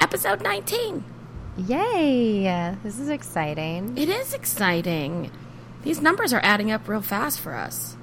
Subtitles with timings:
[0.00, 1.04] Episode 19.
[1.66, 2.76] Yay!
[2.82, 3.96] This is exciting.
[3.98, 5.30] It is exciting.
[5.82, 7.96] These numbers are adding up real fast for us.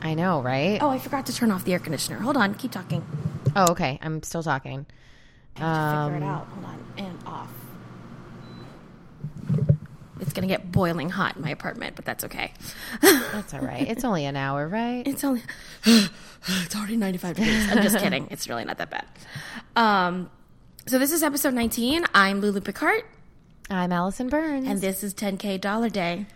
[0.00, 0.78] I know, right?
[0.82, 2.18] Oh, I forgot to turn off the air conditioner.
[2.18, 3.04] Hold on, keep talking.
[3.54, 3.98] Oh, okay.
[4.02, 4.86] I'm still talking.
[5.56, 6.46] I have to figure it Um, out.
[6.48, 7.48] Hold on, and off.
[10.20, 12.52] It's gonna get boiling hot in my apartment, but that's okay.
[13.02, 13.88] That's all right.
[13.88, 15.06] It's only an hour, right?
[15.06, 15.42] It's only
[15.84, 17.70] it's already 95 degrees.
[17.70, 18.28] I'm just kidding.
[18.30, 19.04] It's really not that bad.
[19.76, 20.30] Um,
[20.86, 22.04] so this is episode 19.
[22.14, 23.02] I'm Lulu Picard,
[23.70, 24.68] I'm Allison Burns.
[24.68, 26.26] and this is 10K Dollar Day.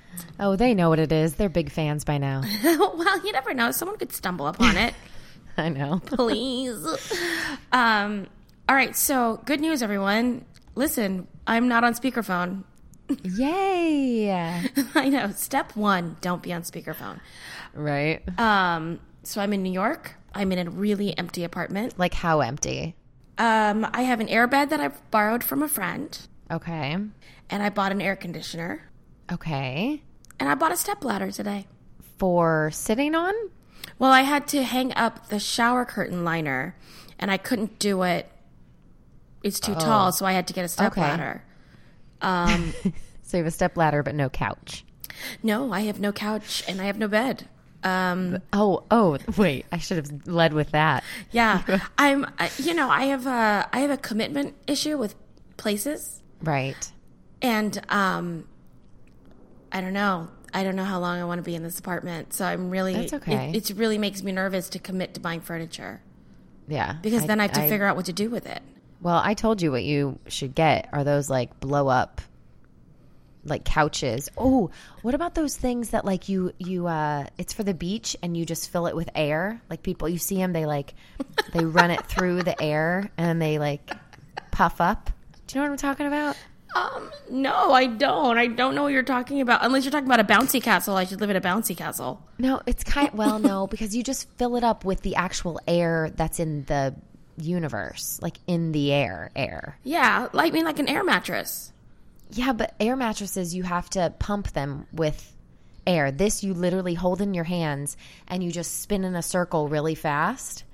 [0.41, 1.35] oh, they know what it is.
[1.35, 2.43] They're big fans by now.
[2.65, 3.71] well, you never know.
[3.71, 4.95] Someone could stumble upon it.
[5.57, 6.01] I know.
[6.07, 6.85] Please.
[7.73, 8.27] Um,
[8.69, 8.95] all right.
[8.95, 10.45] So good news, everyone.
[10.75, 12.65] Listen, I'm not on speakerphone.
[13.23, 14.31] Yay!
[14.95, 15.31] I know.
[15.31, 17.21] Step one: don't be on speakerphone.
[17.73, 18.21] Right?
[18.39, 20.15] Um, so I'm in New York.
[20.35, 21.99] I'm in a really empty apartment.
[21.99, 22.95] Like how empty?
[23.39, 26.19] Um, I have an airbed that I've borrowed from a friend,
[26.51, 26.93] Okay.
[27.51, 28.89] and I bought an air conditioner,
[29.31, 30.03] Okay.
[30.41, 31.67] and I bought a step ladder today.
[32.19, 33.35] For sitting on?
[33.99, 36.75] Well, I had to hang up the shower curtain liner,
[37.19, 38.31] and I couldn't do it.
[39.43, 41.03] It's too tall, so I had to get a step Okay.
[41.03, 41.45] ladder.
[42.23, 42.73] Um,
[43.23, 44.85] So you have a step ladder, but no couch.
[45.43, 47.49] no, I have no couch and I have no bed.
[47.87, 49.67] Um, Oh, oh, wait.
[49.71, 51.05] I should have led with that.
[51.31, 51.63] yeah,
[51.99, 52.27] I'm.
[52.59, 55.15] You know, I have a I have a commitment issue with
[55.57, 56.93] places, Right.
[57.41, 58.47] and um,
[59.73, 60.29] I don't know.
[60.55, 62.95] I don't know how long I want to be in this apartment, so I'm really.
[62.95, 63.53] That's okay.
[63.55, 66.01] It, it really makes me nervous to commit to buying furniture
[66.69, 66.97] Yeah.
[67.03, 68.63] because then I have to figure out what to do with it.
[69.03, 72.21] Well, I told you what you should get are those like blow up
[73.47, 74.29] like couches.
[74.37, 74.71] Oh,
[75.03, 78.45] what about those things that like you you uh it's for the beach and you
[78.45, 79.61] just fill it with air?
[79.71, 80.95] Like people you see them they like
[81.53, 83.91] they run it through the air and they like
[84.51, 85.11] puff up.
[85.47, 86.37] Do you know what I'm talking about?
[86.75, 88.37] Um, no, I don't.
[88.37, 89.65] I don't know what you're talking about.
[89.65, 92.23] Unless you're talking about a bouncy castle, I should live in a bouncy castle.
[92.39, 96.11] No, it's kind well no because you just fill it up with the actual air
[96.15, 96.95] that's in the
[97.39, 99.79] universe, like in the air, air.
[99.85, 101.73] Yeah, like I mean, like an air mattress.
[102.31, 105.33] Yeah, but air mattresses, you have to pump them with
[105.87, 106.11] air.
[106.11, 107.97] This, you literally hold in your hands
[108.29, 110.65] and you just spin in a circle really fast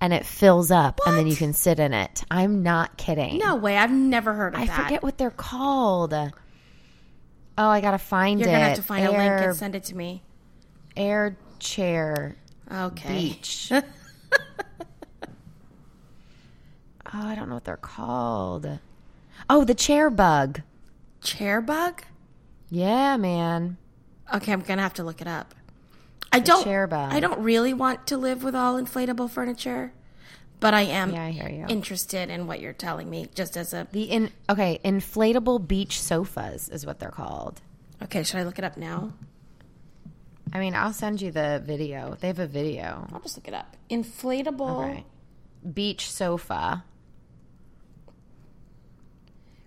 [0.00, 2.24] and it fills up and then you can sit in it.
[2.30, 3.38] I'm not kidding.
[3.38, 3.76] No way.
[3.76, 4.82] I've never heard of I that.
[4.84, 6.12] forget what they're called.
[6.14, 6.32] Oh,
[7.68, 8.44] I got to find it.
[8.44, 10.22] You're gonna have to find a link and send it to me.
[10.96, 12.36] air chair
[12.72, 13.12] Okay.
[13.18, 13.70] beach.
[13.72, 13.82] oh,
[17.12, 18.78] I don't know what they're called.
[19.50, 20.62] Oh, the chair bug.
[21.22, 22.02] Chair bug.
[22.68, 23.76] Yeah, man.
[24.34, 25.54] Okay, I'm gonna have to look it up.
[26.32, 26.64] I don't.
[26.64, 27.12] chair bug.
[27.12, 29.92] I don't really want to live with all inflatable furniture,
[30.60, 31.66] but I am Yeah, I hear you.
[31.68, 33.28] interested in what you're telling me.
[33.34, 37.60] Just as a The in okay, inflatable beach sofas is what they're called.
[38.02, 39.12] okay, should I look it up now?
[40.54, 42.16] I mean, I'll send you the video.
[42.20, 43.06] They have a video.
[43.12, 43.76] I'll just look it up.
[43.90, 45.02] Inflatable.
[45.72, 46.84] Beach sofa.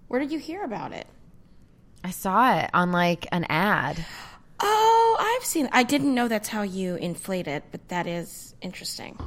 [0.08, 1.08] Where did you hear about it?
[2.06, 4.06] I saw it on like an ad.
[4.60, 5.68] Oh, I've seen.
[5.72, 9.18] I didn't know that's how you inflate it, but that is interesting.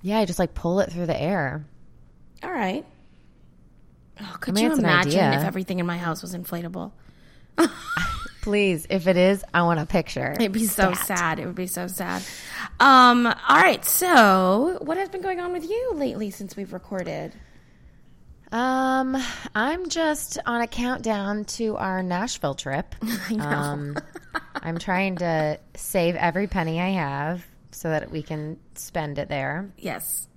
[0.00, 1.66] Yeah, I just like pull it through the air.
[2.42, 2.86] All right.
[4.22, 6.92] Oh, could mean, you imagine if everything in my house was inflatable?
[8.40, 10.32] Please, if it is, I want a picture.
[10.32, 11.38] It'd be so sad.
[11.38, 12.22] It would be so sad.
[12.80, 13.84] Um, all right.
[13.84, 17.34] So, what has been going on with you lately since we've recorded?
[18.54, 19.16] Um,
[19.54, 22.94] I'm just on a countdown to our Nashville trip.
[23.02, 23.44] I know.
[23.44, 23.98] Um,
[24.54, 29.68] I'm trying to save every penny I have so that we can spend it there.
[29.76, 30.28] yes.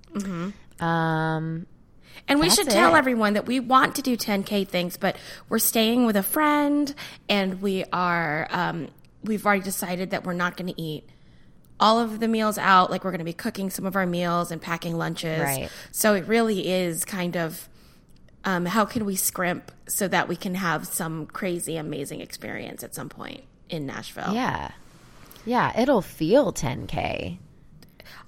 [0.80, 1.66] Um,
[2.26, 2.98] And we should tell it.
[2.98, 5.16] everyone that we want to do 10K things, but
[5.48, 6.92] we're staying with a friend
[7.28, 8.88] and we are, um,
[9.22, 11.08] we've already decided that we're not going to eat
[11.78, 12.90] all of the meals out.
[12.90, 15.40] Like we're going to be cooking some of our meals and packing lunches.
[15.40, 15.70] Right.
[15.92, 17.68] So it really is kind of,
[18.44, 22.94] um, how can we scrimp so that we can have some crazy, amazing experience at
[22.94, 24.32] some point in Nashville?
[24.34, 24.70] Yeah.
[25.44, 27.38] Yeah, it'll feel 10K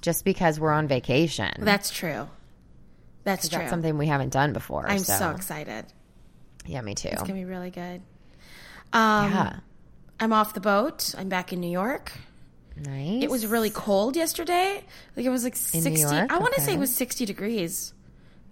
[0.01, 1.53] just because we're on vacation.
[1.59, 2.29] That's true.
[3.25, 3.59] That's true.
[3.59, 4.89] That's something we haven't done before.
[4.89, 5.85] I'm so excited.
[6.67, 7.09] Yeah, me too.
[7.09, 8.03] It's gonna be really good.
[8.93, 9.57] Um, yeah.
[10.19, 11.15] I'm off the boat.
[11.17, 12.13] I'm back in New York.
[12.77, 13.23] Nice.
[13.23, 14.83] It was really cold yesterday.
[15.17, 16.17] Like it was like In New 60.
[16.17, 16.33] York?
[16.33, 17.93] I want to say it was 60 degrees.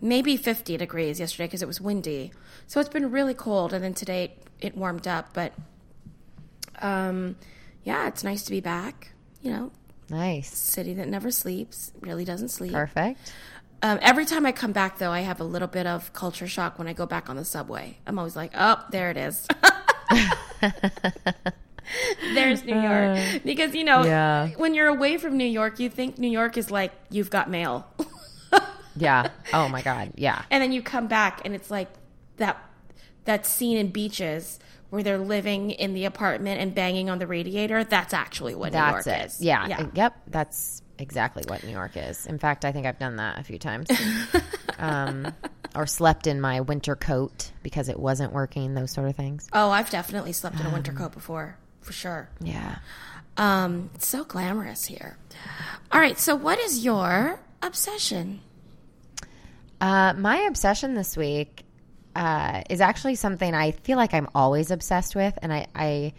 [0.00, 2.32] Maybe 50 degrees yesterday because it was windy.
[2.66, 5.52] So it's been really cold and then today it warmed up, but
[6.80, 7.36] um
[7.84, 9.12] yeah, it's nice to be back.
[9.42, 9.72] You know,
[10.10, 10.56] nice.
[10.56, 12.72] city that never sleeps, really doesn't sleep.
[12.72, 13.32] Perfect.
[13.80, 16.78] Um, every time I come back, though, I have a little bit of culture shock
[16.80, 17.96] when I go back on the subway.
[18.08, 19.46] I'm always like, oh, there it is.
[22.34, 23.18] There's New York.
[23.44, 24.48] Because, you know, Yeah.
[24.56, 27.86] when you're away from New York, you think New York is like you've got mail.
[28.98, 29.30] Yeah.
[29.52, 30.12] Oh my God.
[30.16, 30.42] Yeah.
[30.50, 31.88] and then you come back and it's like
[32.36, 32.62] that
[33.24, 34.58] that scene in Beaches
[34.90, 37.84] where they're living in the apartment and banging on the radiator.
[37.84, 39.26] That's actually what That's New York it.
[39.26, 39.40] is.
[39.42, 39.66] Yeah.
[39.66, 39.86] Yeah.
[39.94, 40.16] Yep.
[40.28, 42.26] That's exactly what New York is.
[42.26, 43.88] In fact, I think I've done that a few times.
[44.78, 45.32] um,
[45.74, 49.48] or slept in my winter coat because it wasn't working, those sort of things.
[49.52, 52.28] Oh, I've definitely slept in a winter coat before, for sure.
[52.40, 52.78] Yeah.
[53.36, 55.16] Um, it's so glamorous here.
[55.92, 58.40] All right, so what is your obsession?
[59.80, 61.64] Uh, my obsession this week
[62.16, 66.12] uh, is actually something I feel like I'm always obsessed with, and I, I,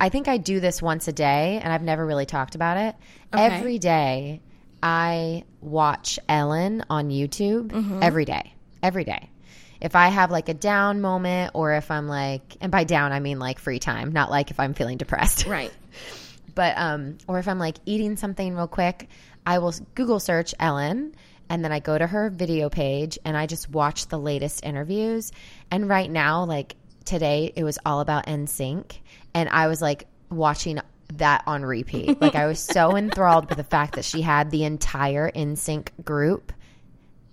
[0.00, 2.96] I think I do this once a day, and I've never really talked about it.
[3.34, 3.44] Okay.
[3.44, 4.40] Every day,
[4.82, 8.02] I watch Ellen on YouTube.
[8.02, 9.28] Every day, every day.
[9.80, 13.20] If I have like a down moment, or if I'm like, and by down I
[13.20, 15.72] mean like free time, not like if I'm feeling depressed Right.
[16.54, 19.08] but um or if i'm like eating something real quick
[19.44, 21.14] i will google search ellen
[21.48, 25.32] and then i go to her video page and i just watch the latest interviews
[25.70, 28.90] and right now like today it was all about nsync
[29.34, 30.80] and i was like watching
[31.14, 34.64] that on repeat like i was so enthralled with the fact that she had the
[34.64, 36.52] entire nsync group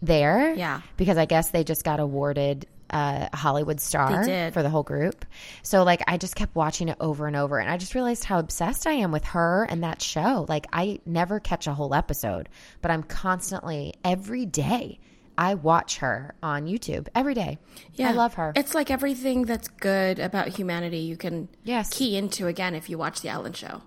[0.02, 0.82] there Yeah.
[0.98, 5.26] because i guess they just got awarded uh, a hollywood star for the whole group
[5.64, 8.38] so like i just kept watching it over and over and i just realized how
[8.40, 12.50] obsessed i am with her and that show like i never catch a whole episode
[12.82, 15.00] but i'm constantly every day
[15.38, 17.58] i watch her on youtube every day
[17.94, 18.10] Yeah.
[18.10, 21.90] i love her It's like everything that's good about humanity you can Yes.
[21.90, 23.82] key into again if you watch the Ellen Show.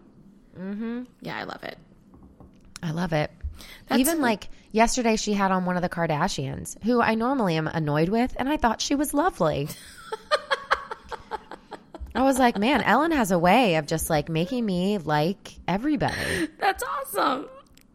[0.59, 1.03] Mm-hmm.
[1.21, 1.77] Yeah, I love it.
[2.83, 3.31] i love it
[3.87, 7.69] That's even like yesterday she had on one of the kardashians who i normally am
[7.69, 9.69] annoyed with and i thought she was lovely
[12.17, 16.49] I was like, man, Ellen has a way of just like making me like everybody.
[16.59, 17.49] That's awesome.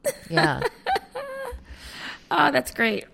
[0.30, 0.62] Yeah.
[2.32, 3.06] Oh, that's great.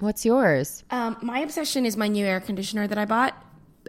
[0.00, 0.82] What's yours?
[0.90, 3.34] Um, my obsession is my new air conditioner that I bought,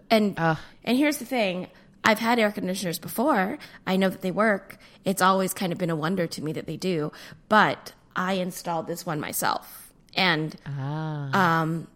[0.10, 1.68] and and here's the thing:
[2.10, 3.60] I've had air conditioners before.
[3.86, 4.78] I know that they work.
[5.06, 7.12] It's always kind of been a wonder to me that they do.
[7.50, 11.60] But I installed this one myself, and Ah.
[11.62, 11.88] um,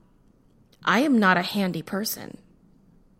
[0.86, 2.38] I am not a handy person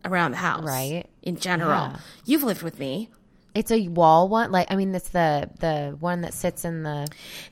[0.04, 1.06] around the house, Right.
[1.22, 1.96] In general, Yeah.
[2.26, 3.10] you've lived with me.
[3.56, 4.52] It's a wall one.
[4.52, 7.08] Like, I mean, it's the the one that sits in the.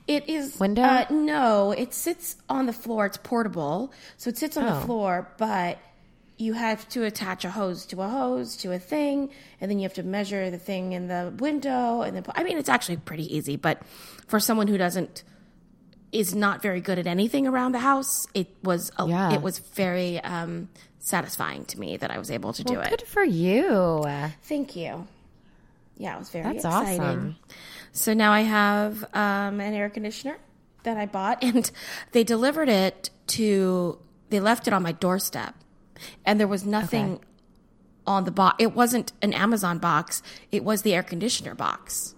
[0.07, 0.83] It is Window?
[0.83, 3.07] Uh, no, it sits on the floor.
[3.07, 4.81] It's portable, so it sits on the Oh.
[4.81, 5.29] floor.
[5.39, 5.79] But
[6.43, 9.31] you have to attach a hose to a hose to a thing,
[9.61, 12.03] and then you have to measure the thing in the window.
[12.03, 13.57] And then, I mean, it's actually pretty easy.
[13.57, 13.83] But
[14.27, 15.23] for someone who doesn't
[16.11, 19.33] is not very good at anything around the house, it was a, Yeah.
[19.33, 20.69] it was very um,
[20.99, 22.91] satisfying to me that I was able to do it.
[22.91, 24.05] Good for you.
[24.43, 25.07] Thank you.
[25.97, 27.01] Yeah, it was very That's exciting.
[27.01, 27.37] awesome.
[27.93, 30.37] So now I have um, an air conditioner
[30.83, 31.71] that I bought, and
[32.13, 33.99] they delivered it to.
[34.31, 35.55] They left it on my doorstep,
[36.25, 37.25] and there was nothing Okay.
[38.07, 38.57] on the box.
[38.59, 40.23] It wasn't an Amazon box.
[40.51, 42.15] It was the air conditioner box,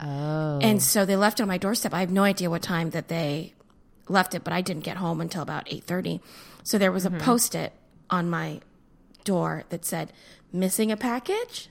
[0.00, 0.58] Oh.
[0.60, 1.94] and so they left it on my doorstep.
[1.94, 3.54] I have no idea what time that they
[4.08, 6.20] left it, but I didn't get home until about eight thirty.
[6.62, 7.72] So there was a post-it
[8.10, 8.60] on my
[9.24, 10.12] door that said
[10.52, 11.68] "missing a package."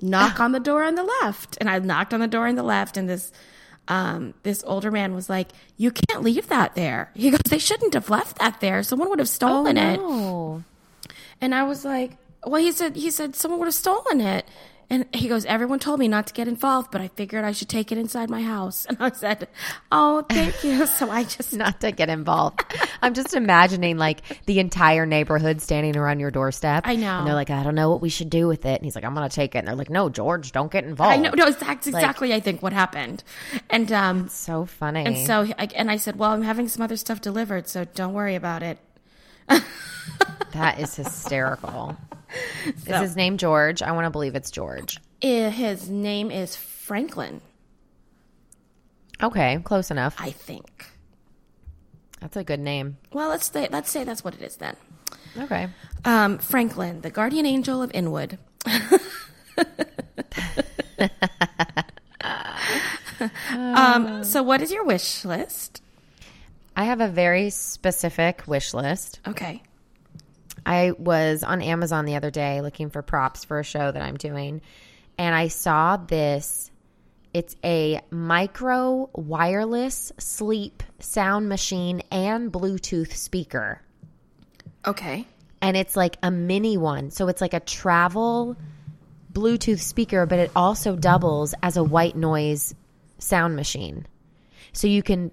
[0.00, 1.56] knock on the door on the left.
[1.60, 3.32] And I knocked on the door on the left, and this
[3.88, 7.94] um, this older man was like, "You can't leave that there." He goes, "They shouldn't
[7.94, 8.82] have left that there.
[8.82, 10.00] Someone would have stolen it."
[11.40, 12.12] And I was like,
[12.46, 14.46] "Well," he said, "He said someone would have stolen it."
[14.90, 17.70] And he goes, "Everyone told me not to get involved, but I figured I should
[17.70, 19.48] take it inside my house." And I said,
[19.90, 22.62] "Oh, thank you." So I just Not to get involved.
[23.00, 26.82] I'm just imagining like the entire neighborhood standing around your doorstep.
[26.86, 27.18] I know.
[27.18, 28.76] And they're like, I don't know what we should do with it.
[28.76, 29.58] And he's like, I'm going to take it.
[29.58, 31.12] And they're like, No, George, don't get involved.
[31.14, 33.24] I know no, that's exactly I think what happened.
[33.70, 35.04] And um, So funny.
[35.06, 38.12] and so I, and I said, "Well, I'm having some other stuff delivered, so don't
[38.12, 38.78] worry about it."
[40.52, 41.96] that is hysterical.
[42.86, 43.82] Is his name George?
[43.82, 44.98] I want to believe it's George.
[45.22, 47.40] Eh, His name is Franklin,
[49.22, 50.16] Okay, close enough.
[50.18, 50.86] I think.
[52.20, 52.96] That's a good name.
[53.12, 54.76] Well, let's say, let's say that's what it is then.
[55.38, 55.68] Okay.
[56.04, 58.38] Um, Franklin, the guardian angel of Inwood.
[63.52, 65.82] um, so, what is your wish list?
[66.76, 69.20] I have a very specific wish list.
[69.26, 69.62] Okay.
[70.66, 74.16] I was on Amazon the other day looking for props for a show that I'm
[74.16, 74.60] doing,
[75.18, 76.70] and I saw this
[77.34, 83.82] It's a micro wireless sleep sound machine and Bluetooth speaker.
[84.86, 85.26] Okay.
[85.60, 87.10] And it's like a mini one.
[87.10, 88.56] So it's like a travel
[89.32, 92.72] Bluetooth speaker, but it also doubles as a white noise
[93.18, 94.06] sound machine.
[94.72, 95.32] So you can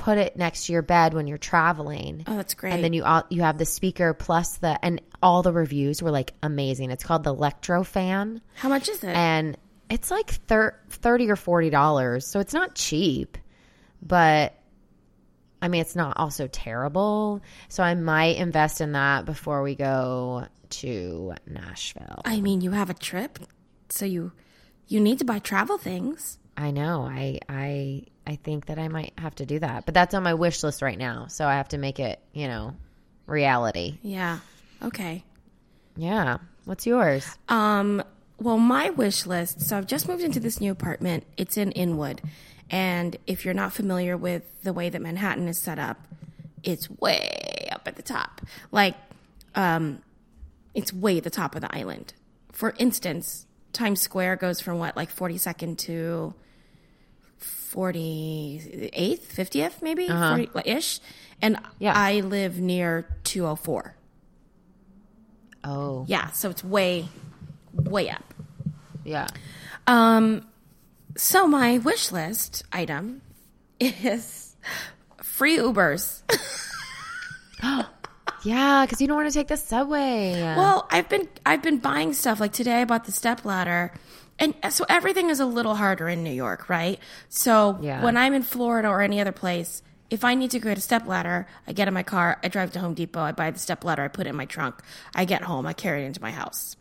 [0.00, 2.24] put it next to your bed when you're traveling.
[2.26, 2.72] Oh, that's great.
[2.72, 6.10] And then you all, you have the speaker plus the and all the reviews were
[6.10, 6.90] like amazing.
[6.90, 9.10] It's called the Electro Fan How much is it?
[9.14, 9.56] and
[9.90, 12.26] it's like thir- 30 or 40 dollars.
[12.26, 13.36] So it's not cheap,
[14.00, 14.54] but
[15.60, 17.42] I mean it's not also terrible.
[17.68, 22.22] So I might invest in that before we go to Nashville.
[22.24, 23.38] I mean, you have a trip,
[23.90, 24.32] so you
[24.86, 26.38] you need to buy travel things.
[26.60, 27.08] I know.
[27.10, 29.86] I I I think that I might have to do that.
[29.86, 31.26] But that's on my wish list right now.
[31.28, 32.74] So I have to make it, you know,
[33.26, 33.98] reality.
[34.02, 34.40] Yeah.
[34.82, 35.24] Okay.
[35.96, 36.38] Yeah.
[36.66, 37.26] What's yours?
[37.48, 38.02] Um,
[38.38, 39.62] well, my wish list.
[39.62, 41.24] So I've just moved into this new apartment.
[41.38, 42.20] It's in Inwood,
[42.68, 45.98] and if you're not familiar with the way that Manhattan is set up,
[46.62, 48.42] it's way up at the top.
[48.70, 48.96] Like,
[49.54, 50.02] um,
[50.74, 52.12] it's way at the top of the island.
[52.52, 56.34] For instance, Times Square goes from what, like 42nd to
[57.40, 61.00] 48th, 50th, maybe 40 ish,
[61.42, 61.92] and Yeah.
[61.96, 63.94] I live near 204.
[65.64, 67.08] Oh, Yeah, so it's way,
[67.74, 68.24] way up.
[69.04, 69.28] yeah.
[69.86, 70.46] Um,
[71.16, 73.22] so my wish list item
[73.80, 74.56] is
[75.22, 76.22] free Ubers.
[78.42, 80.32] Yeah, because you don't want to take the subway.
[80.56, 83.92] Well, I've been I've been buying stuff like today I bought the step ladder.
[84.40, 86.98] And so everything is a little harder in New York, right?
[87.28, 88.02] So Yeah.
[88.02, 91.06] when I'm in Florida or any other place, if I need to go to step
[91.06, 93.84] ladder, I get in my car, I drive to Home Depot, I buy the step
[93.84, 94.76] ladder, I put it in my trunk,
[95.14, 96.76] I get home, I carry it into my house.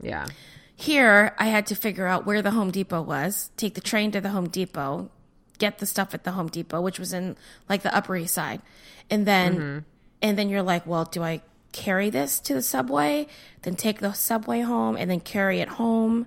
[0.00, 0.26] yeah.
[0.74, 4.20] Here, I had to figure out where the Home Depot was, take the train to
[4.20, 5.10] the Home Depot,
[5.58, 7.36] get the stuff at the Home Depot, which was in
[7.68, 8.60] like the Upper East Side,
[9.08, 9.78] and then mm-hmm.
[10.22, 13.28] and then you're like, well, do I carry this to the subway,
[13.62, 16.26] then take the subway home, and then carry it home?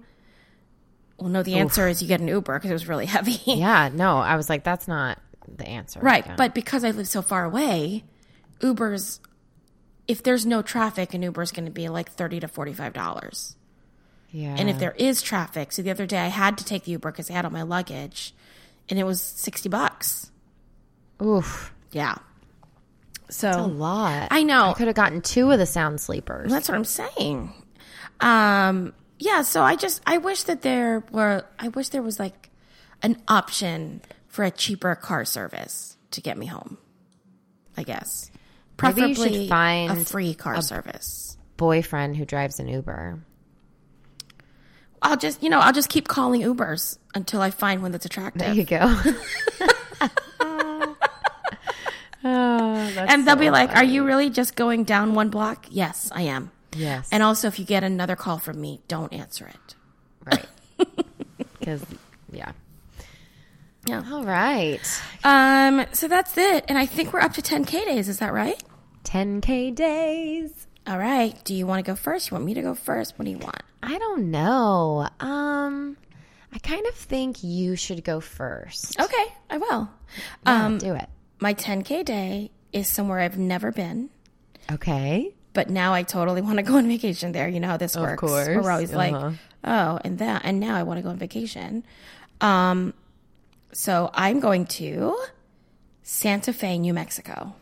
[1.17, 3.39] Well, no, the answer is you get an Uber because it was really heavy.
[3.45, 5.17] Yeah, no, I was like, that's not
[5.47, 5.99] the answer.
[6.01, 6.35] Right, Yeah.
[6.35, 8.03] but because I live so far away,
[8.61, 9.19] Uber's
[10.07, 12.93] if there's no traffic, an Uber is going to be like thirty to forty five
[12.93, 13.55] dollars.
[14.31, 14.55] yeah.
[14.57, 17.11] And if there is traffic, so the other day I had to take the Uber
[17.11, 18.33] because I had all my luggage,
[18.89, 20.31] and it was sixty bucks.
[21.21, 22.15] oof, Yeah.
[23.29, 24.27] So a lot.
[24.29, 24.65] I know.
[24.69, 26.51] I could have gotten two of the sound sleepers.
[26.51, 27.51] that's what I'm saying.
[28.19, 29.41] Um, yeah.
[29.41, 32.49] So I just I wish that there were I wish there was like
[33.01, 36.77] an option for a cheaper car service to get me home.
[37.77, 38.31] I guess
[38.81, 41.37] Maybe you should find a free car service.
[41.57, 43.19] Boyfriend who drives an Uber.
[45.01, 48.41] I'll just you know I'll just keep calling Ubers until I find one that's attractive.
[48.41, 48.79] There you go.
[52.23, 55.67] oh, that's and they'll so be like, "Are you really just going down one block?"
[55.69, 56.51] Yes, I am.
[56.75, 57.09] Yes.
[57.11, 59.75] And also, if you get another call from me, don't answer it.
[60.25, 60.45] right.
[61.59, 61.83] Because,
[62.31, 62.51] yeah.
[63.87, 64.03] Yeah.
[64.11, 64.79] All right.
[65.23, 65.85] Um.
[65.93, 68.07] So that's it, and I think we're up to 10k days.
[68.09, 68.61] Is that right?
[69.03, 70.67] 10K days.
[70.87, 71.33] All right.
[71.43, 72.29] Do you want to go first?
[72.29, 73.17] You want me to go first?
[73.17, 73.61] What do you want?
[73.83, 75.07] I don't know.
[75.19, 75.97] Um,
[76.53, 78.99] I kind of think you should go first.
[78.99, 79.89] Okay, I will.
[80.45, 81.07] Yeah, Um, do it.
[81.39, 84.09] my 10k day is somewhere I've never been,
[84.71, 85.34] Okay.
[85.55, 87.47] But now I totally want to go on vacation there.
[87.47, 88.19] You know how this works.
[88.19, 88.47] course.
[88.47, 88.97] We're always Uh-huh.
[88.97, 89.33] like,
[89.63, 91.83] oh, and that, and now I want to go on vacation.
[92.41, 92.93] Um,
[93.71, 95.17] so I'm going to
[96.03, 97.55] Santa Fe, New Mexico.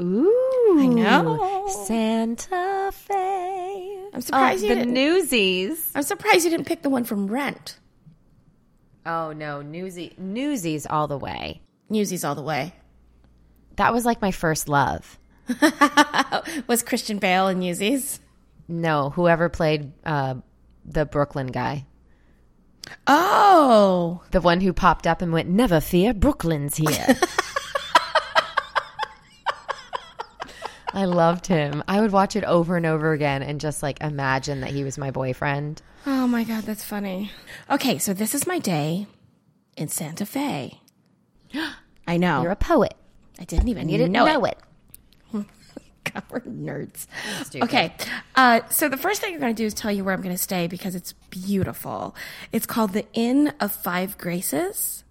[0.00, 0.76] Ooh.
[0.78, 1.68] I know.
[1.86, 3.98] Santa Fe.
[4.12, 4.94] I'm surprised oh, you the didn't.
[4.94, 5.90] Newsies.
[5.94, 7.78] I'm surprised you didn't pick the one from Rent.
[9.06, 11.60] Oh no, Newsy Newsies all the way.
[11.88, 12.74] Newsies all the way.
[13.76, 15.18] That was like my first love.
[16.66, 18.20] Was Christian Bale in Newsies?
[18.68, 20.34] No, whoever played uh,
[20.84, 21.86] the Brooklyn guy,
[23.06, 27.06] Oh, the one who popped up and went, "Never fear, Brooklyn's here."
[30.92, 31.84] I loved him.
[31.86, 34.98] I would watch it over and over again and just like imagine that he was
[34.98, 35.82] my boyfriend.
[36.04, 37.30] oh my God, that's funny.
[37.70, 39.06] Okay, so this is my day
[39.76, 40.80] in Santa Fe.
[42.08, 42.42] I know.
[42.42, 42.94] You're a poet.
[43.38, 44.52] I didn't even You didn't know, know, it.
[44.52, 44.58] it.
[46.12, 47.06] God, we're nerds.
[47.62, 47.92] Okay,
[48.34, 50.34] uh, so the first thing I'm going to do is tell you where I'm going
[50.34, 52.14] to stay because it's beautiful.
[52.52, 55.04] It's called the Inn of Five Graces.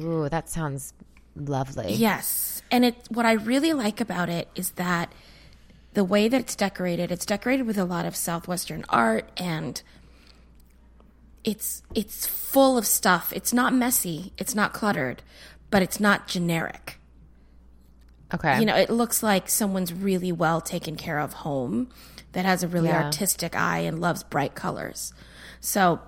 [0.00, 0.92] Ooh, that sounds
[1.34, 1.92] lovely.
[1.94, 2.62] Yes.
[2.70, 5.12] And it what I really like about it is that
[5.94, 9.82] the way that it's decorated, it's decorated with a lot of southwestern art and
[11.42, 13.32] it's it's full of stuff.
[13.32, 14.32] It's not messy.
[14.36, 15.22] It's not cluttered,
[15.70, 16.95] but it's not generic.
[18.34, 18.58] Okay.
[18.60, 21.88] You know, it looks like someone's really well taken care of home
[22.32, 23.04] that has a really Yeah.
[23.04, 25.12] artistic eye and loves bright colors.
[25.60, 26.00] So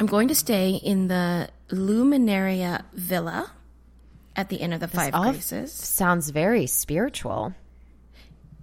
[0.00, 3.52] I'm going to stay in the Luminaria Villa
[4.36, 5.72] at the Inn of the Five all- Graces.
[5.72, 7.54] Sounds very spiritual.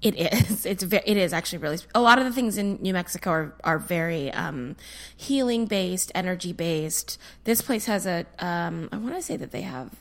[0.01, 0.65] It is.
[0.65, 1.77] It's very, it is actually really.
[1.95, 4.75] A lot of the things in New Mexico are are very um,
[5.15, 7.17] healing based, energy based.
[7.45, 8.25] This place has a.
[8.39, 9.91] Um, I want to say that they have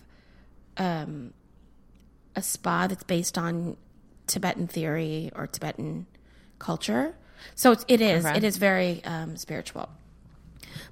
[0.76, 1.32] um,
[2.36, 3.76] a spa that's based on
[4.26, 6.06] Tibetan theory or Tibetan
[6.58, 7.14] culture.
[7.54, 8.24] So it's, it is.
[8.24, 8.36] Okay.
[8.36, 9.88] It is very um, spiritual.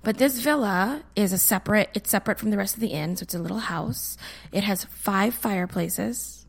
[0.02, 1.90] But this villa is a separate.
[1.94, 4.16] It's separate from the rest of the inn, so it's a little house.
[4.52, 6.42] It has five fireplaces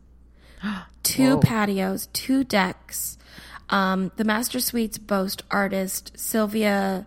[1.02, 1.40] two Whoa.
[1.40, 3.18] patios, two decks.
[3.70, 7.06] Um, the master suites boast artist Sylvia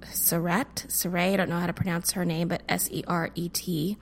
[0.00, 0.86] Seret.
[0.88, 3.96] Seret, I don't know how to pronounce her name, but S E R E T.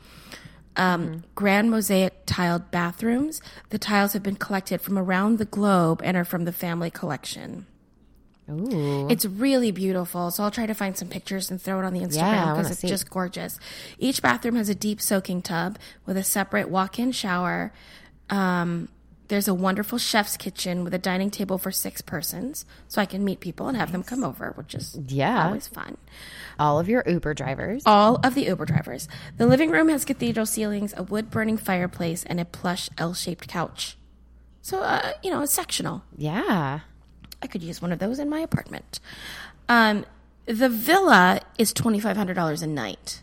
[0.79, 3.43] Um, Grand mosaic tiled bathrooms.
[3.71, 7.67] The tiles have been collected from around the globe and are from the family collection.
[8.51, 9.09] Ooh.
[9.11, 10.31] It's really beautiful.
[10.31, 12.81] So I'll try to find some pictures and throw it on the Instagram because it's
[12.81, 12.89] see.
[12.89, 13.59] just gorgeous.
[13.99, 17.73] Each bathroom has a deep soaking tub with a separate walk-in shower.
[18.31, 18.89] Um,
[19.29, 23.25] there's a wonderful chef's kitchen with a dining table for six persons, so I can
[23.25, 25.47] meet people and have them come over, which is Yeah.
[25.47, 25.97] always fun.
[26.59, 27.83] All of your Uber drivers.
[27.87, 29.07] All of the Uber drivers.
[29.37, 33.97] The living room has cathedral ceilings, a wood burning fireplace, and a plush L-shaped couch.
[34.63, 36.03] So, uh, you know, it's sectional.
[36.17, 36.81] Yeah.
[37.43, 38.99] I could use one of those in my apartment.
[39.69, 40.05] Um,
[40.47, 43.23] the villa is twenty five hundred dollars a night.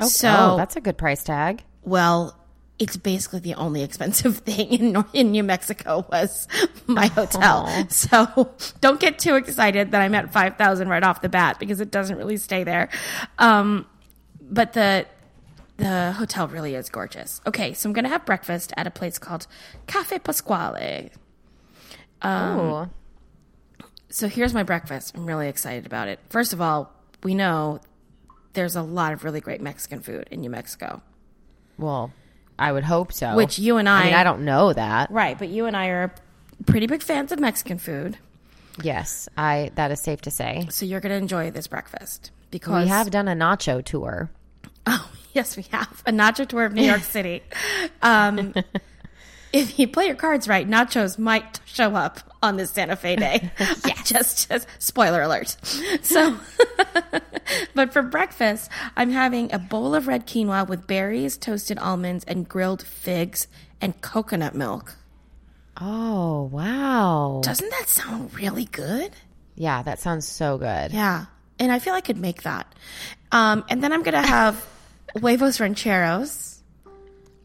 [0.00, 1.62] Oh, so oh, that's a good price tag.
[1.82, 2.36] well,
[2.78, 6.48] it's basically the only expensive thing in in New Mexico was
[6.86, 7.68] my hotel.
[7.88, 11.80] So don't get too excited that I'm at five thousand right off the bat because
[11.80, 12.88] it doesn't really stay there.
[13.38, 13.86] Um,
[14.40, 15.06] but the
[15.76, 17.40] the hotel really is gorgeous.
[17.46, 19.46] Okay, so I'm gonna have breakfast at a place called
[19.86, 21.10] Cafe Pasquale.
[22.20, 22.90] Um, Ooh.
[24.08, 25.16] So here's my breakfast.
[25.16, 26.20] I'm really excited about it.
[26.28, 27.80] First of all, we know
[28.52, 31.02] there's a lot of really great Mexican food in New Mexico.
[31.78, 32.12] Well,
[32.58, 33.34] I would hope so.
[33.36, 35.10] Which you and I mean, I- I don't know that.
[35.10, 36.14] Right, but you and I are
[36.66, 38.18] pretty big fans of Mexican food.
[38.82, 39.70] Yes, I.
[39.74, 40.66] That is safe to say.
[40.70, 44.30] So you're going to enjoy this breakfast because We have done a nacho tour.
[44.86, 47.42] Oh, yes, we have a nacho tour of New York City.
[48.00, 48.54] Um,
[49.52, 53.50] if you play your cards right, nachos might show up on this Santa Fe day.
[53.58, 55.56] yeah, just, just spoiler alert.
[56.02, 56.36] So,
[57.74, 62.48] but for breakfast, I'm having a bowl of red quinoa with berries, toasted almonds, and
[62.48, 63.46] grilled figs
[63.80, 64.96] and coconut milk.
[65.80, 67.40] Oh wow!
[67.42, 69.12] Doesn't that sound really good?
[69.54, 70.92] Yeah, that sounds so good.
[70.92, 71.26] Yeah.
[71.58, 72.72] And I feel I could make that.
[73.30, 74.66] Um, and then I'm going to have
[75.14, 76.51] huevos rancheros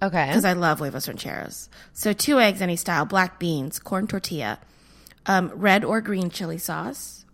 [0.01, 0.27] Okay.
[0.27, 1.69] because I love huevos rancheros.
[1.93, 4.59] So two eggs, any style, black beans, corn tortilla,
[5.25, 7.25] um, red or green chili sauce,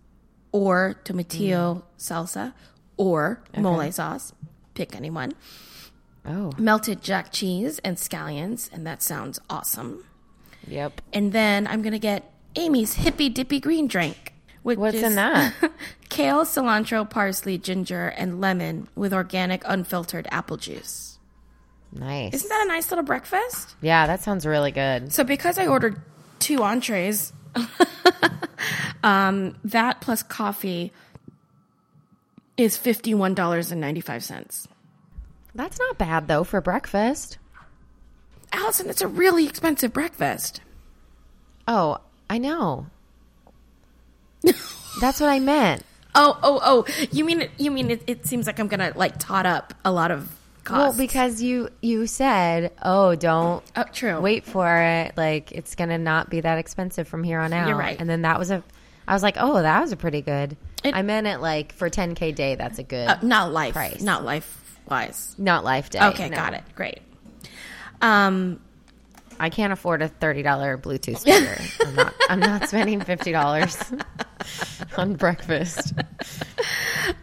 [0.52, 2.54] or tomatillo salsa,
[2.98, 4.34] or mole sauce.
[4.76, 5.34] Pick anyone.
[6.26, 10.04] oh, Melted jack cheese and scallions, and that sounds awesome.
[10.68, 11.02] yep.
[11.12, 14.34] And then I'm going to get Amy's hippy dippy green drink.
[14.64, 15.54] Which What's is in that?
[16.10, 21.13] kale, cilantro, parsley, ginger, and lemon with organic unfiltered apple juice.
[21.94, 22.34] Nice.
[22.34, 23.76] Isn't that a nice little breakfast?
[23.82, 25.14] yeah, that sounds really good.
[25.14, 26.02] So because I ordered
[26.40, 27.32] two entrees,
[29.04, 30.92] um, that plus coffee
[32.58, 34.68] is fifty one dollars and ninety five cents.
[35.56, 37.38] That's not bad though for breakfast.
[38.52, 40.62] Allison, it's a really expensive breakfast.
[41.68, 41.98] Oh,
[42.30, 42.88] I know.
[45.02, 45.84] That's what I meant.
[46.16, 47.06] Oh, oh, oh!
[47.12, 50.12] You mean you mean it, it seems like I'm gonna like tot up a lot
[50.12, 50.30] of
[50.70, 54.20] Well, because you you said, "Oh, don't oh, true.
[54.22, 55.18] wait for it.
[55.18, 58.00] Like it's gonna not be that expensive from here on out." You're right.
[58.00, 58.64] And then that was a,
[59.08, 61.90] I was like, "Oh, that was a pretty good." It- I meant it like for
[61.90, 62.56] 10k day.
[62.56, 64.02] That's a good, Uh, not life, Price.
[64.02, 65.36] not life wise.
[65.38, 66.02] not life day.
[66.02, 66.36] Okay, no.
[66.36, 66.64] got it.
[66.76, 67.00] Great.
[68.02, 68.60] Um,
[69.40, 71.58] I can't afford a thirty dollar Bluetooth speaker.
[71.88, 72.14] I'm not.
[72.30, 73.78] I'm not spending fifty dollars
[74.98, 75.94] on breakfast.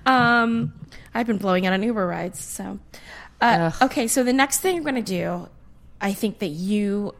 [0.06, 0.72] Um,
[1.14, 2.38] I've been blowing out on Uber rides.
[2.38, 2.78] So,
[3.40, 4.06] uh, okay.
[4.06, 5.48] So the next thing I'm going to do,
[6.00, 7.14] I think that you,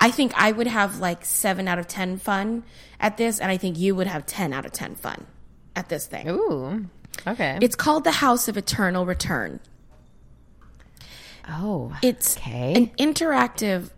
[0.00, 2.62] I think I would have like seven out of ten fun
[3.00, 5.26] at this, and I think you would have ten out of ten fun
[5.76, 6.28] at this thing.
[6.28, 6.86] Ooh.
[7.26, 7.58] Okay.
[7.60, 9.60] It's called the House of Eternal Return.
[11.48, 11.96] oh.
[12.02, 12.74] It's Okay.
[12.74, 13.90] an interactive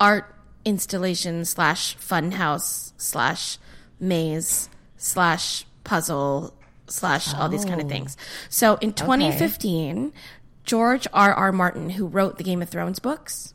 [0.00, 3.58] art installation slash fun house slash
[4.00, 6.54] maze slash puzzle
[6.86, 8.16] slash all these kind of things.
[8.48, 10.12] So in 2015,
[10.64, 11.32] George R.
[11.32, 11.52] R.
[11.52, 13.50] Martin, who wrote the Game of Thrones books,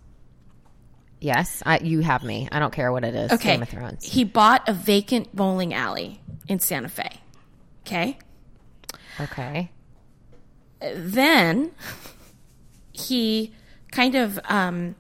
[1.22, 2.48] Yes, I, you have me.
[2.50, 3.32] I don't care what it is.
[3.34, 4.06] okay, Game of Thrones.
[4.06, 7.20] he bought a vacant bowling alley in Santa Fe.
[7.86, 8.18] Okay,
[9.20, 9.70] Okay.
[10.80, 11.72] then
[12.94, 13.54] he
[13.92, 14.96] kind of um,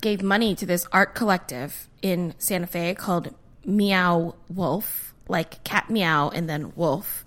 [0.00, 3.34] gave money to this art collective in Santa Fe called
[3.66, 7.24] Meow Wolf, like cat meow and then wolf.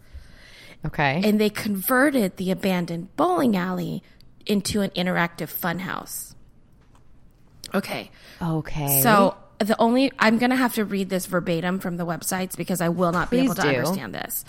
[0.88, 1.22] Okay.
[1.24, 4.04] And they converted the abandoned bowling alley
[4.46, 6.34] into an interactive funhouse.
[7.74, 8.10] Okay.
[8.42, 9.02] okay.
[9.02, 12.82] So the only I'm going to have to read this verbatim from the websites because
[12.82, 13.68] I will not be able to do.
[13.68, 14.46] understand this.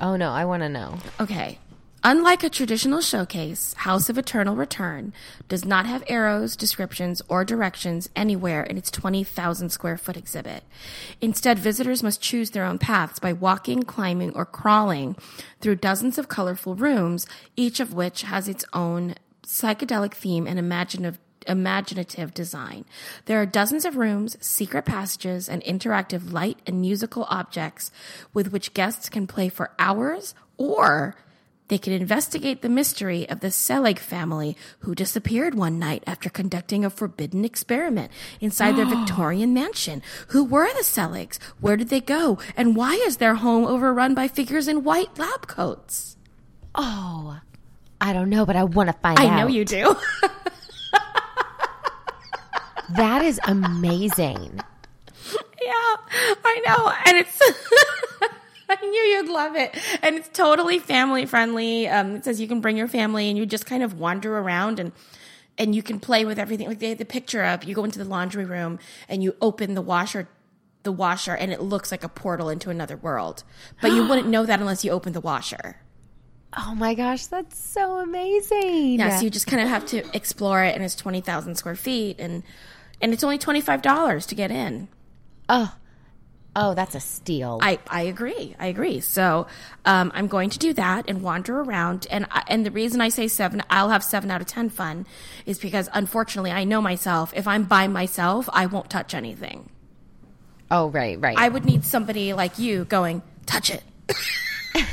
[0.00, 0.98] oh no, I want to know.
[1.20, 1.58] Okay.
[2.02, 5.12] Unlike a traditional showcase, House of Eternal Return
[5.48, 10.64] does not have arrows, descriptions, or directions anywhere in its 20,000 square foot exhibit.
[11.20, 15.14] Instead, visitors must choose their own paths by walking, climbing, or crawling
[15.60, 21.18] through dozens of colorful rooms, each of which has its own psychedelic theme and imaginative
[21.46, 22.84] imaginative design.
[23.24, 27.90] There are dozens of rooms, secret passages, and interactive light and musical objects
[28.34, 31.16] with which guests can play for hours or
[31.70, 36.84] they can investigate the mystery of the Selig family who disappeared one night after conducting
[36.84, 40.02] a forbidden experiment inside their Victorian mansion.
[40.28, 41.38] Who were the Seligs?
[41.60, 42.38] Where did they go?
[42.56, 46.16] And why is their home overrun by figures in white lab coats?
[46.74, 47.40] Oh,
[48.00, 49.26] I don't know, but I want to find out.
[49.26, 49.96] I know you do.
[52.96, 54.60] That is amazing.
[55.62, 55.96] Yeah,
[56.42, 56.92] I know.
[57.04, 57.38] And it's,
[58.82, 59.76] I knew you'd love it.
[60.02, 61.88] And it's totally family friendly.
[61.88, 64.78] Um, it says you can bring your family and you just kind of wander around
[64.78, 64.92] and,
[65.58, 66.68] and you can play with everything.
[66.68, 68.78] Like they had the picture up, you go into the laundry room
[69.08, 70.28] and you open the washer,
[70.84, 73.42] the washer and it looks like a portal into another world.
[73.82, 75.76] But you wouldn't know that unless you opened the washer.
[76.56, 78.98] Oh my gosh, that's so amazing.
[78.98, 82.16] Yeah, so you just kind of have to explore it and it's 20,000 square feet
[82.18, 82.42] and,
[83.00, 84.88] and it's only $25 to get in.
[85.48, 85.74] Oh,
[86.56, 87.58] oh, that's a steal.
[87.62, 88.54] I, I agree.
[88.58, 89.00] I agree.
[89.00, 89.46] So
[89.84, 92.06] um, I'm going to do that and wander around.
[92.10, 95.06] And I, and the reason I say seven, I'll have seven out of ten fun,
[95.46, 97.32] is because unfortunately I know myself.
[97.34, 99.70] If I'm by myself, I won't touch anything.
[100.70, 101.36] oh, right, right.
[101.38, 103.82] I would need somebody like you going touch it.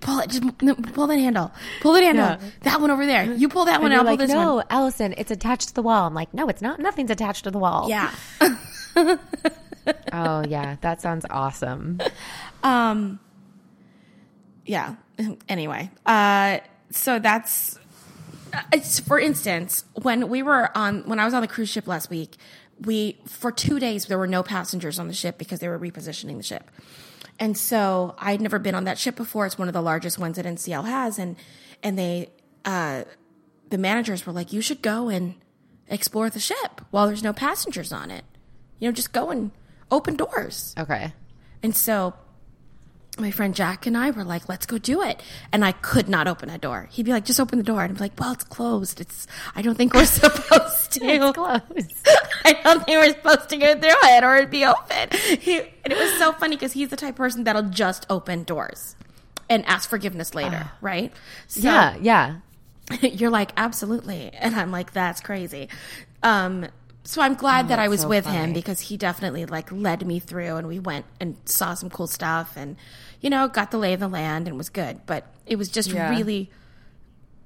[0.00, 0.30] pull it.
[0.30, 0.58] Just
[0.94, 1.52] pull that handle.
[1.80, 2.26] Pull that handle.
[2.26, 2.38] Yeah.
[2.62, 3.24] That one over there.
[3.36, 3.92] You pull that one.
[3.92, 4.64] and I'll you're pull this no, one.
[4.70, 6.06] Allison, it's attached to the wall.
[6.06, 6.80] I'm like, no, it's not.
[6.80, 7.88] Nothing's attached to the wall.
[7.88, 8.10] Yeah.
[10.12, 10.76] Oh, yeah.
[10.80, 12.00] That sounds awesome.
[12.62, 13.20] Um,
[14.64, 14.96] yeah.
[15.48, 16.58] Anyway, uh,
[16.90, 17.78] so that's
[18.52, 21.86] uh, it's for instance when we were on when I was on the cruise ship
[21.86, 22.36] last week.
[22.84, 26.36] We for two days there were no passengers on the ship because they were repositioning
[26.36, 26.70] the ship,
[27.38, 29.46] and so I'd never been on that ship before.
[29.46, 31.36] It's one of the largest ones that NCL has, and
[31.82, 32.30] and they
[32.66, 33.04] uh,
[33.70, 35.36] the managers were like, "You should go and
[35.88, 38.24] explore the ship while there's no passengers on it.
[38.78, 39.50] You know, just go and
[39.90, 41.12] open doors." Okay.
[41.62, 42.14] And so
[43.18, 45.22] my friend Jack and I were like, let's go do it.
[45.52, 46.88] And I could not open a door.
[46.90, 47.82] He'd be like, just open the door.
[47.82, 49.00] And I'm like, well, it's closed.
[49.00, 51.32] It's, I don't think we're supposed to.
[51.32, 51.60] Close.
[52.44, 55.08] I don't think we're supposed to go through it or it'd be open.
[55.40, 58.44] He, and it was so funny because he's the type of person that'll just open
[58.44, 58.96] doors
[59.48, 61.12] and ask forgiveness later, right?
[61.46, 62.36] So, yeah, yeah.
[63.00, 64.30] you're like, absolutely.
[64.34, 65.68] And I'm like, that's crazy.
[66.22, 66.66] Um,
[67.06, 70.18] so I'm glad that I was so with him because he definitely like led me
[70.18, 72.76] through and we went and saw some cool stuff and,
[73.20, 75.00] you know, got the lay of the land and was good.
[75.06, 76.10] But it was just Yeah.
[76.10, 76.50] really,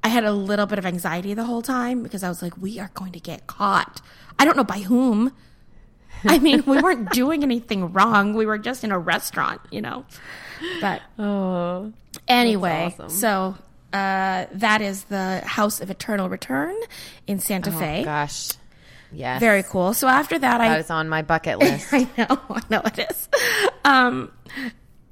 [0.03, 2.79] I had a little bit of anxiety the whole time because I was like, we
[2.81, 4.01] are going to get caught.
[4.39, 5.33] I don't know by whom.
[6.25, 8.35] I mean, we weren't doing anything wrong.
[8.35, 10.05] We were just in a restaurant, you know.
[10.81, 11.93] But Oh.
[12.27, 13.09] Anyway, awesome.
[13.11, 13.55] so
[13.93, 16.75] uh, that is the House of Eternal Return
[17.27, 18.05] in Santa Fe.
[18.05, 18.53] Gosh.
[19.13, 19.41] Yes.
[19.41, 19.95] Very cool.
[19.95, 21.89] So after that, That I is on my bucket list.
[21.93, 23.29] I know, I know it is.
[23.85, 24.33] Um,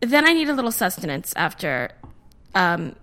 [0.00, 1.90] then I need a little sustenance after,
[2.54, 2.94] um,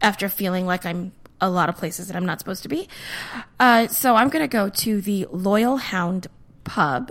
[0.00, 2.88] after feeling like I'm a lot of places that I'm not supposed to be.
[3.58, 6.28] Uh, so I'm going to go to the Loyal Hound
[6.64, 7.10] Pub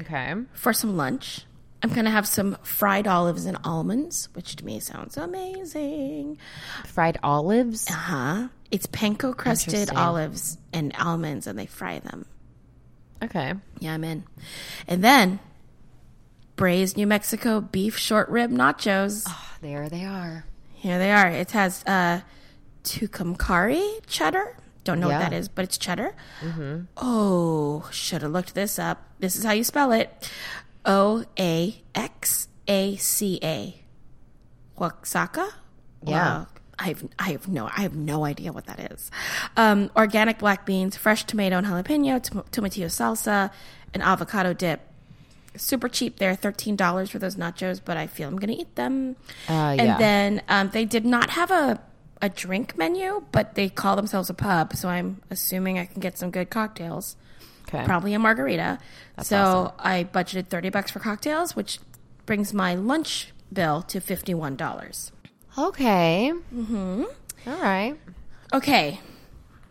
[0.00, 0.34] okay.
[0.52, 1.44] for some lunch.
[1.80, 6.38] I'm going to have some fried olives and almonds, which to me sounds amazing.
[6.86, 7.88] Fried olives.
[7.88, 8.48] Uh huh.
[8.72, 12.26] It's panko crusted olives and almonds, and they fry them.
[13.22, 13.54] Okay.
[13.80, 14.24] Yeah, I'm in.
[14.86, 15.40] And then
[16.56, 19.28] braised New Mexico beef short rib nachos.
[19.60, 20.44] There they are.
[20.74, 21.28] Here they are.
[21.28, 22.20] It has uh,
[22.84, 24.56] tucumcari cheddar.
[24.84, 25.18] Don't know Yeah.
[25.18, 26.14] what that is, but it's cheddar.
[26.96, 29.02] Oh, should have looked this up.
[29.18, 30.30] This is how you spell it:
[30.84, 33.82] O A X A C A.
[34.80, 35.48] Oaxaca.
[36.06, 36.44] Yeah.
[36.67, 39.10] I have I have no I have no idea what that is.
[39.56, 43.50] Um, organic black beans, fresh tomato and jalapeno, tom- tomatillo salsa,
[43.92, 44.80] and avocado dip.
[45.56, 49.16] Super cheap there, thirteen dollars for those nachos, but I feel I'm gonna eat them.
[49.48, 49.98] Uh, and yeah.
[49.98, 51.80] then um, they did not have a
[52.20, 56.18] a drink menu, but they call themselves a pub, so I'm assuming I can get
[56.18, 57.16] some good cocktails.
[57.68, 57.84] Okay.
[57.84, 58.78] Probably a margarita.
[59.22, 59.74] so awesome.
[59.78, 61.80] I budgeted thirty bucks for cocktails, which
[62.24, 65.12] brings my lunch bill to fifty one dollars.
[65.58, 66.32] Okay.
[66.54, 67.02] Mm-hmm.
[67.46, 67.96] All right.
[68.54, 69.00] Okay.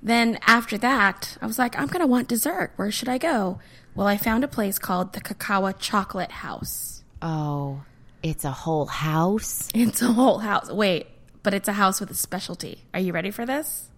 [0.03, 2.71] Then after that, I was like, I'm going to want dessert.
[2.75, 3.59] Where should I go?
[3.95, 7.03] Well, I found a place called the Kakawa Chocolate House.
[7.21, 7.83] Oh,
[8.21, 9.69] it's a whole house.
[9.73, 10.69] It's a whole house.
[10.69, 11.07] Wait,
[11.41, 12.83] but it's a house with a specialty.
[12.93, 13.89] Are you ready for this?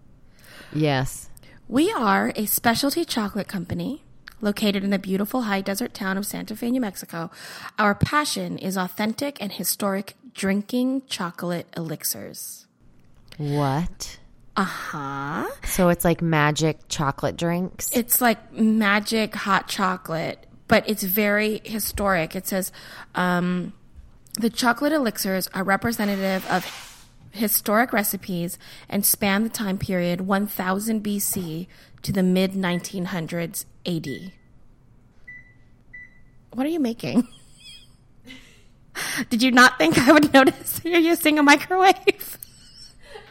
[0.72, 1.28] Yes.
[1.68, 4.04] We are a specialty chocolate company
[4.40, 7.30] located in the beautiful high desert town of Santa Fe, New Mexico.
[7.78, 12.66] Our passion is authentic and historic drinking chocolate elixirs.
[13.36, 14.18] What?
[14.56, 15.50] Uh huh.
[15.66, 17.94] So it's like magic chocolate drinks.
[17.94, 22.34] It's like magic hot chocolate, but it's very historic.
[22.34, 22.72] It says
[23.14, 23.74] um,
[24.32, 26.64] the chocolate elixirs are representative of
[27.32, 28.56] historic recipes
[28.88, 31.66] and span the time period 1000 BC
[32.00, 34.32] to the mid 1900s AD.
[36.54, 37.28] What are you making?
[39.28, 42.38] Did you not think I would notice you're using a microwave?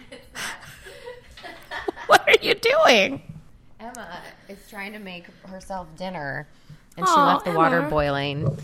[2.08, 3.22] what are you doing?
[3.80, 6.48] Emma is trying to make herself dinner,
[6.98, 8.58] and she left the water boiling,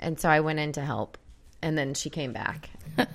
[0.00, 1.18] and so I went in to help,
[1.62, 2.70] and then she came back.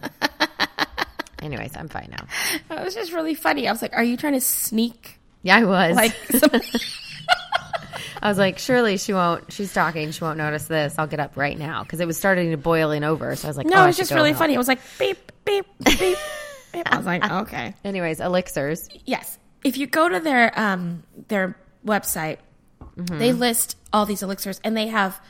[1.41, 2.75] Anyways, I'm fine now.
[2.75, 3.67] It was just really funny.
[3.67, 5.95] I was like, "Are you trying to sneak Yeah, I was.
[5.95, 6.49] like some-
[8.21, 9.51] I was like, surely she won't.
[9.51, 10.11] She's talking.
[10.11, 10.95] She won't notice this.
[10.97, 13.35] I'll get up right now because it was starting to boiling over.
[13.35, 14.53] So I was like, No, oh, it was just really funny.
[14.53, 16.17] It was like beep, beep, beep, beep.
[16.91, 17.73] I was like, okay.
[17.83, 18.89] Anyways, elixirs.
[19.05, 19.37] Yes.
[19.63, 22.37] If you go to their um their website,
[22.97, 23.19] Mm-hmm.
[23.19, 25.21] they list all these elixirs and they have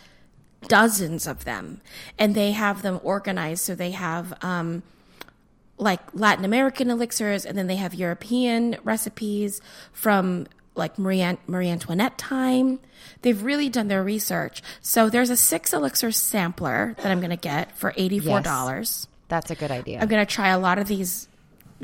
[0.69, 1.81] dozens of them.
[2.17, 4.83] And they have them organized so they have um
[5.77, 9.59] like Latin American elixirs and then they have European recipes
[9.91, 10.47] from
[10.77, 12.79] like Marie, An- Marie Antoinette time.
[13.21, 14.61] They've really done their research.
[14.81, 19.07] So there's a six elixir sampler that I'm going to get for $84.
[19.27, 19.99] That's a good idea.
[20.01, 21.27] I'm going to try a lot of these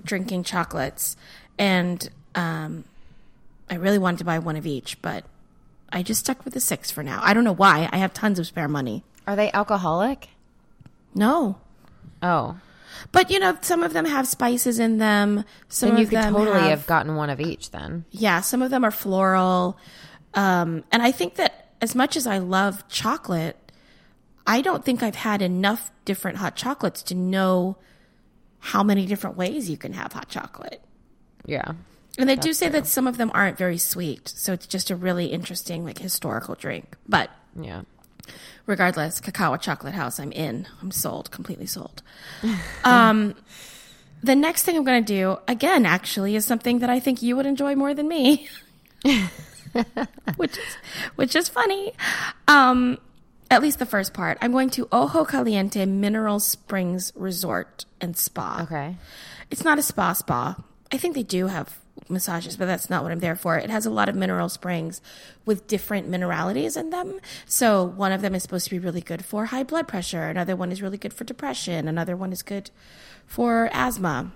[0.03, 1.17] drinking chocolates,
[1.59, 2.83] and um,
[3.69, 5.25] I really wanted to buy one of each, but
[5.91, 7.19] I just stuck with the six for now.
[7.23, 7.89] I don't know why.
[7.91, 9.03] I have tons of spare money.
[9.27, 10.29] Are they alcoholic?
[11.13, 11.57] No,
[12.21, 12.57] Oh,
[13.11, 15.45] but you know, some of them have spices in them.
[15.69, 17.71] Some then of you could them totally have, have, gotten one of each.
[17.71, 18.41] Then yeah.
[18.41, 19.77] Some of them are floral,
[20.33, 23.57] um, and I think that as much as I love chocolate,
[24.47, 27.77] I don't think I've had enough different hot chocolates to know
[28.59, 30.81] how many different ways you can have hot chocolate.
[31.45, 31.73] yeah.
[32.17, 34.95] And they do say that some of them aren't very sweet, so it's just a
[34.95, 36.95] really interesting, like historical drink.
[37.07, 37.81] But Yeah.
[38.65, 40.67] Regardless, Kakawa Chocolate House, I'm in.
[40.81, 42.01] I'm sold, completely sold.
[42.83, 43.35] um,
[44.23, 47.35] the next thing I'm going to do, again, actually, is something that I think you
[47.35, 48.47] would enjoy more than me,
[50.37, 50.77] which is
[51.15, 51.91] which is funny.
[52.47, 52.99] Um,
[53.51, 54.37] at least the first part.
[54.41, 58.61] I'm going to Ojo Caliente Mineral Springs Resort and Spa.
[58.63, 58.95] Okay.
[59.51, 60.55] It's not a spa spa.
[60.91, 61.79] I think they do have
[62.09, 63.57] massages, but that's not what I'm there for.
[63.57, 65.01] It has a lot of mineral springs
[65.45, 67.19] with different mineralities in them.
[67.45, 70.23] So one of them is supposed to be really good for high blood pressure.
[70.23, 71.87] Another one is really good for depression.
[71.87, 72.71] Another one is good
[73.27, 74.31] for asthma.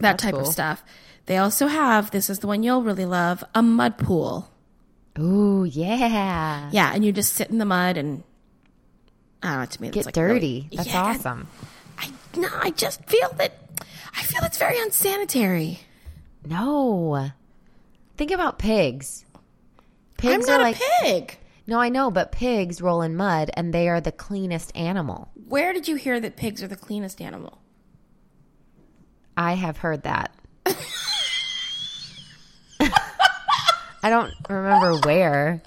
[0.00, 0.84] That type of stuff.
[1.26, 4.50] They also have, this is the one you'll really love, a mud pool.
[5.18, 6.70] Ooh, yeah.
[6.72, 8.22] Yeah, and you just sit in the mud and
[9.42, 10.68] I don't know, to me it's Get like dirty.
[10.70, 11.02] really- That's Yeah.
[11.02, 11.48] awesome.
[11.98, 13.52] I no, I just feel that
[14.16, 15.80] I feel it's very unsanitary.
[16.44, 17.30] No.
[18.16, 19.24] Think about pigs.
[20.18, 21.38] Pigs I'm are not like a pig.
[21.66, 25.30] No, I know, but pigs roll in mud and they are the cleanest animal.
[25.48, 27.58] Where did you hear that pigs are the cleanest animal?
[29.36, 30.34] I have heard that.
[34.02, 35.62] I don't remember where,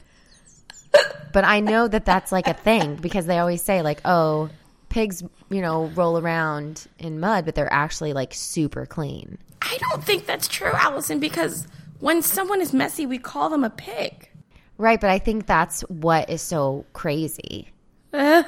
[1.31, 4.49] but I know that that's like a thing because they always say, like, oh,
[4.89, 9.37] pigs, you know, roll around in mud, but they're actually like super clean.
[9.63, 11.67] I don't think that's true, Allison, because
[11.99, 14.29] when someone is messy, we call them a pig.
[14.77, 17.69] Right, but I think that's what is so crazy.
[18.13, 18.43] I'm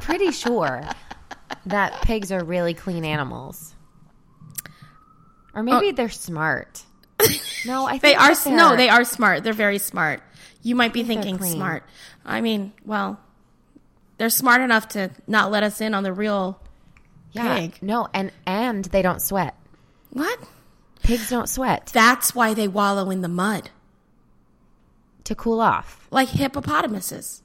[0.00, 0.82] pretty sure
[1.66, 3.74] that pigs are really clean animals.
[5.54, 5.92] Or maybe oh.
[5.92, 6.84] they're smart.
[7.66, 9.44] No, I think They are no, they are smart.
[9.44, 10.22] They're very smart.
[10.62, 11.84] You might be they're thinking smart.
[12.24, 13.20] I mean, well,
[14.16, 16.60] they're smart enough to not let us in on the real
[17.32, 17.56] Yeah.
[17.58, 17.78] pig.
[17.82, 19.54] No, and and they don't sweat.
[20.10, 20.38] What?
[21.02, 23.70] Pigs don't sweat That's why they wallow in the mud,
[25.24, 26.06] to cool off.
[26.10, 27.42] like hippopotamuses.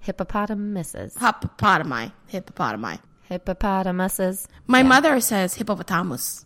[0.00, 1.14] Hippopotamuses.
[1.14, 2.12] Hippopotami.
[2.32, 3.00] Hippopotami.
[3.28, 4.46] Hippopotamuses.
[4.66, 6.44] My mother says hippopotamus.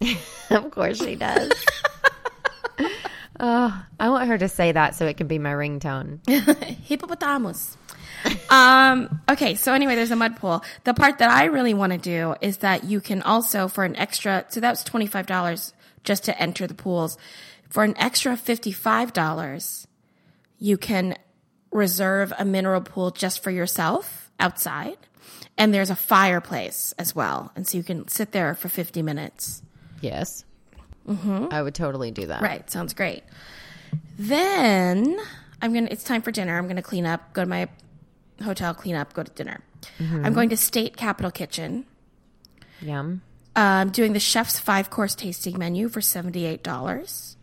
[0.50, 1.52] of course she does.
[3.40, 6.20] oh, I want her to say that so it can be my ringtone.
[6.86, 7.76] Hippopotamus.
[8.50, 10.62] um, okay, so anyway, there's a mud pool.
[10.84, 13.96] The part that I really want to do is that you can also, for an
[13.96, 15.72] extra, so that was $25
[16.04, 17.18] just to enter the pools.
[17.68, 19.86] For an extra $55,
[20.58, 21.16] you can
[21.70, 24.96] reserve a mineral pool just for yourself outside.
[25.56, 27.52] And there's a fireplace as well.
[27.56, 29.62] And so you can sit there for 50 minutes.
[30.00, 30.44] Yes.
[31.06, 31.46] Mm-hmm.
[31.50, 32.42] I would totally do that.
[32.42, 33.24] Right, sounds great.
[34.18, 35.18] Then
[35.62, 35.88] I'm gonna.
[35.90, 36.56] It's time for dinner.
[36.58, 37.68] I'm gonna clean up, go to my
[38.42, 39.60] hotel, clean up, go to dinner.
[40.00, 41.84] I'm going to State Capital Kitchen.
[42.80, 43.22] Yum.
[43.56, 47.36] Um, doing the chef's five course tasting menu for seventy eight dollars.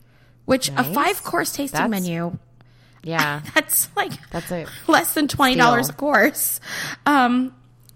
[0.46, 2.38] Which a five course tasting That's- menu
[3.04, 3.42] Yeah.
[3.56, 6.60] that's like That's a less than twenty dollars a course.
[7.06, 7.54] Um,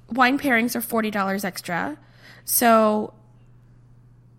[0.10, 1.98] wine pairings are forty dollars extra.
[2.46, 3.14] So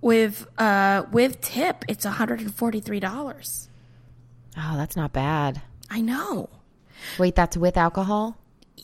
[0.01, 3.69] with uh, with tip, it's one hundred and forty three dollars.
[4.57, 5.63] Oh, that's not bad.
[5.91, 6.49] I know.
[7.19, 8.37] Wait, that's with alcohol?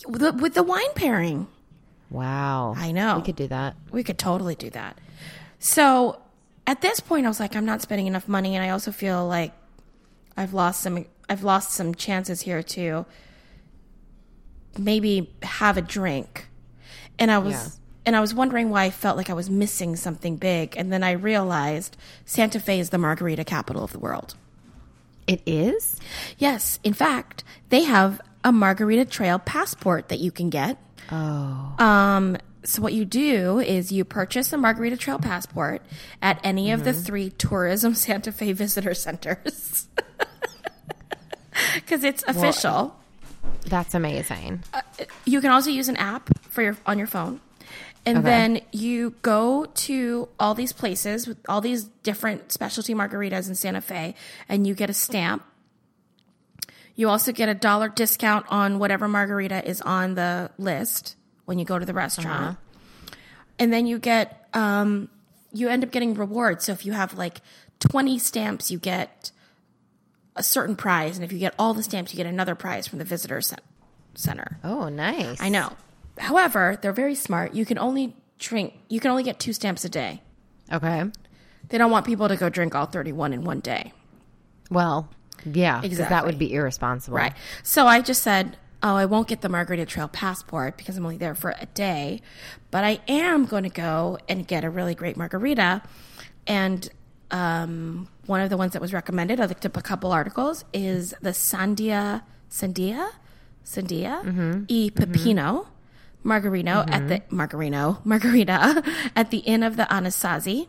[0.07, 1.47] With the, with the wine pairing.
[2.11, 2.75] Wow.
[2.77, 3.17] I know.
[3.17, 3.77] We could do that.
[3.91, 4.99] We could totally do that.
[5.59, 6.21] So
[6.67, 9.27] at this point, I was like, I'm not spending enough money, and I also feel
[9.27, 9.53] like
[10.37, 11.07] I've lost some.
[11.29, 13.07] I've lost some chances here to
[14.79, 16.49] maybe have a drink,
[17.19, 17.55] and I was.
[17.55, 17.69] Yeah.
[18.07, 20.77] And I was wondering why I felt like I was missing something big.
[20.77, 24.37] And then I realized Santa Fe is the margarita capital of the world.
[25.27, 25.99] It is?
[26.39, 30.79] Yes, in fact, they have a margarita trail passport that you can get.
[31.13, 31.75] Oh.
[31.79, 35.83] Um, so what you do is you purchase a Margarita Trail passport
[36.21, 39.87] at any of the three Tourism Santa Fe visitor centers.
[41.75, 42.95] Because it's official.
[43.67, 44.63] That's amazing.
[45.25, 47.41] You can also use an app for your on your phone.
[48.05, 48.27] And Okay.
[48.27, 53.81] then you go to all these places with all these different specialty margaritas in Santa
[53.81, 54.15] Fe
[54.49, 55.45] and you get a stamp.
[56.97, 61.65] You also get a dollar discount on whatever margarita is on the list when you
[61.65, 62.59] go to the restaurant.
[63.59, 65.09] And then you get um
[65.53, 66.65] you end up getting rewards.
[66.65, 67.41] So if you have like
[67.81, 69.31] 20 stamps, you get
[70.35, 72.99] a certain prize and if you get all the stamps, you get another prize from
[72.99, 73.59] the visitor cen-
[74.15, 74.59] center.
[74.65, 75.41] Oh, nice.
[75.41, 75.73] I know.
[76.19, 77.55] However, they're very smart.
[77.55, 80.23] You can only drink, you can only get two stamps a day.
[80.73, 81.05] Okay.
[81.69, 83.93] They don't want people to go drink all 31 in one day.
[84.71, 85.09] Well,
[85.51, 87.17] yeah, because that would be irresponsible.
[87.17, 87.35] Right.
[87.63, 91.17] So I just said, oh, I won't get the Margarita Trail passport because I'm only
[91.17, 92.23] there for a day,
[92.71, 95.83] but I am going to go and get a really great margarita.
[96.47, 96.89] And
[97.31, 101.15] um, one of the ones that was recommended, I looked up a couple articles, is
[101.21, 103.11] the Sandia, Sandia,
[103.65, 104.65] Sandia mm-hmm.
[104.69, 105.13] e mm-hmm.
[105.13, 105.67] Pepino
[106.23, 107.09] Margarino at mm-hmm.
[107.09, 108.83] the Margarino Margarita
[109.15, 110.69] at the Inn of the Anasazi.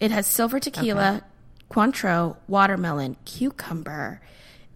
[0.00, 1.22] It has silver tequila,
[1.70, 4.20] Cointreau, watermelon, cucumber,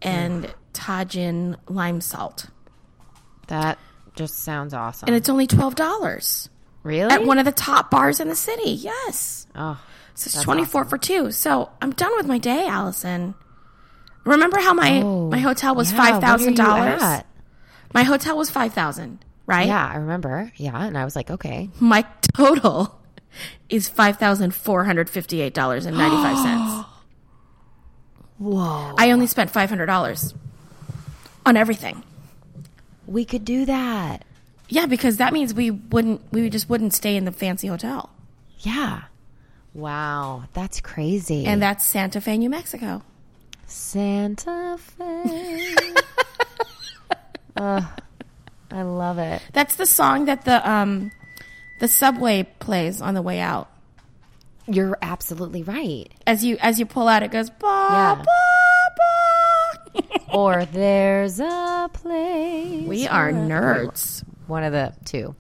[0.02, 2.46] and Tajin lime salt.
[3.48, 3.78] That
[4.14, 5.08] just sounds awesome.
[5.08, 6.48] And it's only twelve dollars
[6.82, 7.12] really?
[7.12, 8.70] at one of the top bars in the city.
[8.70, 9.80] Yes, oh,
[10.14, 11.30] so it's twenty four for two.
[11.30, 13.34] So I'm done with my day, Allison.
[14.24, 17.22] Remember how my oh, my hotel was yeah, five thousand dollars?
[17.94, 19.66] My hotel was five thousand, right?
[19.66, 20.52] Yeah, I remember.
[20.56, 21.70] Yeah, and I was like, okay.
[21.80, 22.99] My total
[23.68, 26.86] is five thousand four hundred fifty eight dollars and ninety five cents.
[28.38, 28.94] Whoa.
[28.98, 30.34] I only spent five hundred dollars
[31.44, 32.02] on everything.
[33.06, 34.24] We could do that.
[34.68, 38.10] Yeah, because that means we wouldn't we just wouldn't stay in the fancy hotel.
[38.60, 39.02] Yeah.
[39.74, 41.46] Wow, that's crazy.
[41.46, 43.02] And that's Santa Fe, New Mexico.
[43.66, 45.74] Santa Fe.
[47.56, 47.84] Ugh,
[48.70, 49.42] I love it.
[49.52, 51.12] That's the song that the um
[51.80, 53.68] the subway plays on the way out.
[54.68, 56.06] You're absolutely right.
[56.26, 58.14] As you as you pull out it goes ba Yeah.
[58.22, 58.24] ba
[58.96, 60.20] ba.
[60.32, 62.86] Or there's a place.
[62.86, 64.22] we are nerds.
[64.46, 65.34] One of the two.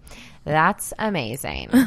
[0.44, 1.70] That's amazing.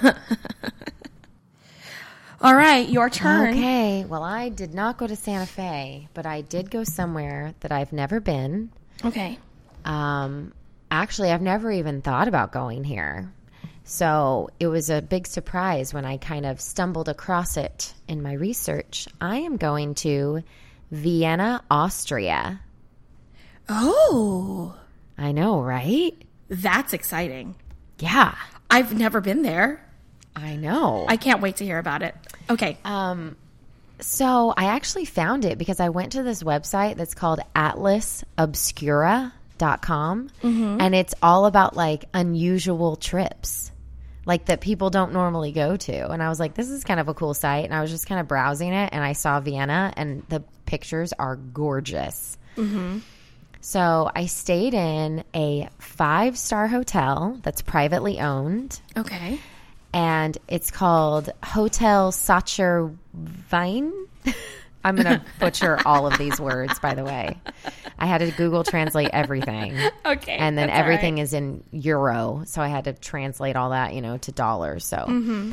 [2.41, 3.49] All right, your turn.
[3.53, 4.03] Okay.
[4.05, 7.93] Well, I did not go to Santa Fe, but I did go somewhere that I've
[7.93, 8.69] never been.
[9.05, 9.39] Okay.
[9.85, 10.53] Um,
[10.91, 13.31] actually, I've never even thought about going here.
[13.83, 18.33] So it was a big surprise when I kind of stumbled across it in my
[18.33, 19.07] research.
[19.19, 20.43] I am going to
[20.91, 22.61] Vienna, Austria.
[23.69, 24.75] Oh,
[25.17, 26.13] I know, right?
[26.49, 27.55] that's exciting.
[27.99, 28.35] Yeah.
[28.69, 29.83] I've never been there.
[30.35, 31.05] I know.
[31.07, 32.15] I can't wait to hear about it.
[32.49, 32.77] Okay.
[32.85, 33.35] Um,
[33.99, 40.95] so I actually found it because I went to this website that's called atlasobscura.com and
[40.95, 43.71] it's all about like unusual trips
[44.25, 46.09] like that people don't normally go to.
[46.09, 47.65] And I was like, this is kind of a cool site.
[47.65, 51.13] And I was just kind of browsing it and I saw Vienna and the pictures
[51.13, 52.37] are gorgeous.
[52.55, 52.99] Mm-hmm.
[53.61, 59.39] So I stayed in a five star hotel that's privately owned okay.
[59.93, 63.93] and it's called Hotel Sacher Vine.
[64.83, 67.39] I'm going to butcher all of these words, by the way.
[67.97, 69.77] I had to Google translate everything.
[70.05, 70.35] Okay.
[70.35, 71.23] And then everything right.
[71.23, 72.43] is in euro.
[72.45, 74.85] So I had to translate all that, you know, to dollars.
[74.85, 75.51] So, Mm-hmm.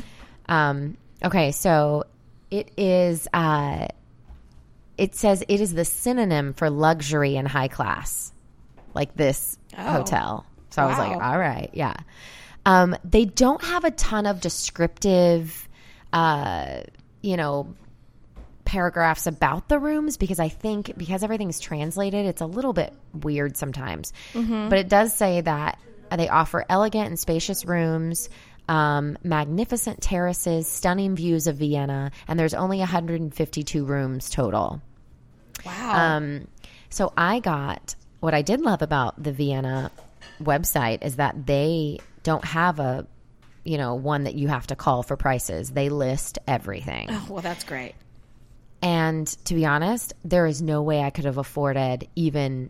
[0.49, 1.51] um, okay.
[1.51, 2.03] So
[2.49, 3.87] it is, uh,
[4.97, 8.33] it says it is the synonym for luxury and high class,
[8.93, 9.83] like this Oh.
[9.83, 10.45] hotel.
[10.71, 11.95] So I was like, all right, yeah.
[12.65, 15.67] Um, they don't have a ton of descriptive,
[16.13, 16.81] uh,
[17.21, 17.73] you know,
[18.65, 23.57] paragraphs about the rooms because I think because everything's translated, it's a little bit weird
[23.57, 24.13] sometimes.
[24.69, 25.79] But it does say that
[26.15, 28.29] they offer elegant and spacious rooms.
[28.69, 34.81] Um, magnificent terraces, stunning views of Vienna, and there's only 152 rooms total.
[35.65, 36.15] Wow.
[36.15, 36.47] Um,
[36.89, 39.91] so I got what I did love about the Vienna
[40.41, 43.07] website is that they don't have a,
[43.63, 45.71] you know, one that you have to call for prices.
[45.71, 47.07] They list everything.
[47.09, 47.93] oh, well, that's great.
[48.81, 52.69] And to be honest, there is no way I could have afforded even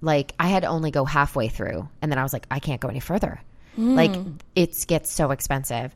[0.00, 2.80] like I had to only go halfway through and then I was like I can't
[2.80, 3.40] go any further.
[3.76, 3.94] Hmm.
[3.94, 4.16] Like
[4.56, 5.94] it gets so expensive.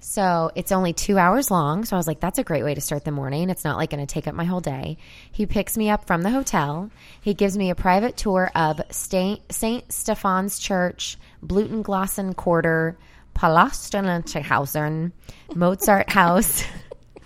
[0.04, 1.84] So it's only two hours long.
[1.84, 3.50] So I was like, that's a great way to start the morning.
[3.50, 4.98] It's not like going to take up my whole day.
[5.30, 6.90] He picks me up from the hotel.
[7.20, 9.40] He gives me a private tour of St.
[9.48, 12.98] Stephan's Church, Blutenglassen Quarter,
[13.34, 15.12] Palastonenhausen,
[15.54, 16.64] Mozart House.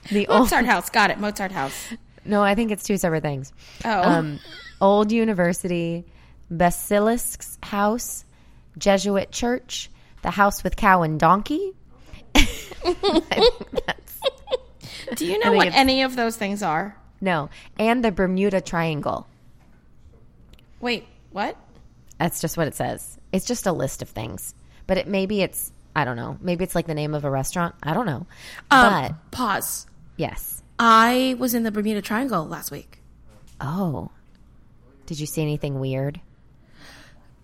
[0.08, 0.88] The old, Mozart House.
[0.88, 1.18] Got it.
[1.18, 1.74] Mozart House.
[2.24, 3.52] no, I think it's two separate things.
[3.84, 4.02] Oh.
[4.02, 4.38] Um,
[4.80, 6.04] Old University,
[6.48, 8.24] Basilisk's House,
[8.78, 9.90] Jesuit Church,
[10.22, 11.72] the House with Cow and Donkey.
[15.16, 16.96] Do you know what it's- any of those things are?
[17.20, 19.26] No, and the Bermuda Triangle.
[20.80, 21.56] Wait, what?
[22.18, 23.18] That's just what it says.
[23.32, 24.54] It's just a list of things.
[24.86, 26.36] But it maybe it's I don't know.
[26.40, 27.74] Maybe it's like the name of a restaurant.
[27.82, 28.26] I don't know.
[28.70, 29.86] Um, but pause.
[30.16, 30.62] yes.
[30.78, 32.98] I was in the Bermuda Triangle last week.
[33.60, 34.10] Oh.
[35.06, 36.20] Did you see anything weird?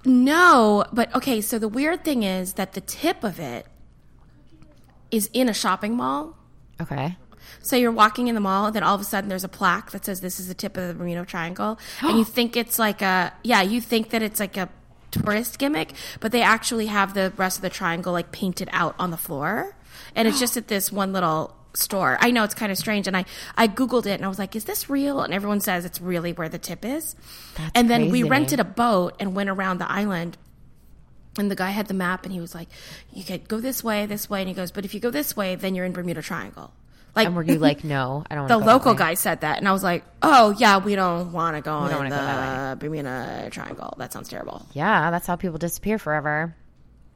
[0.04, 3.66] No, but okay, so the weird thing is that the tip of it
[5.12, 6.36] is in a shopping mall.
[6.80, 7.16] Okay.
[7.60, 9.92] So you're walking in the mall, and then all of a sudden there's a plaque
[9.92, 13.02] that says this is the tip of the Bermuda Triangle, and you think it's like
[13.02, 14.68] a yeah, you think that it's like a
[15.12, 19.10] tourist gimmick, but they actually have the rest of the triangle like painted out on
[19.10, 19.76] the floor,
[20.16, 22.18] and it's just at this one little store.
[22.20, 23.24] I know it's kind of strange, and I
[23.56, 25.20] I googled it and I was like, is this real?
[25.20, 27.14] And everyone says it's really where the tip is.
[27.56, 30.36] That's and then we rented a boat and went around the island.
[31.38, 32.68] And the guy had the map, and he was like,
[33.12, 35.34] "You could go this way, this way." And he goes, "But if you go this
[35.34, 36.72] way, then you're in Bermuda Triangle."
[37.14, 39.40] Like, And were you like, no, I don't the want to go local guy said
[39.42, 42.16] that, and I was like, "Oh yeah, we don't want to go in wanna go
[42.16, 43.94] the Bermuda Triangle.
[43.98, 46.54] That sounds terrible." Yeah, that's how people disappear forever.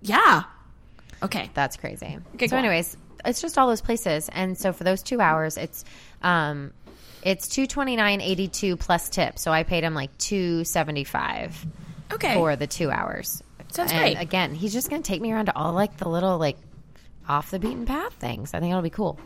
[0.03, 0.45] Yeah.
[1.23, 1.51] Okay.
[1.55, 2.19] That's crazy.
[2.35, 2.65] Okay, so, on.
[2.65, 5.85] anyways, it's just all those places, and so for those two hours, it's
[6.23, 6.73] um,
[7.23, 9.39] it's two twenty nine eighty two plus tip.
[9.39, 11.67] So I paid him like two seventy five
[12.13, 12.35] Okay.
[12.35, 13.43] for the two hours.
[13.77, 14.17] Sounds and great.
[14.17, 16.57] Again, he's just going to take me around to all like the little like
[17.29, 18.55] off the beaten path things.
[18.55, 19.19] I think it'll be cool.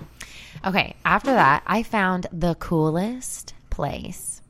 [0.65, 4.43] Okay, after that, I found the coolest place.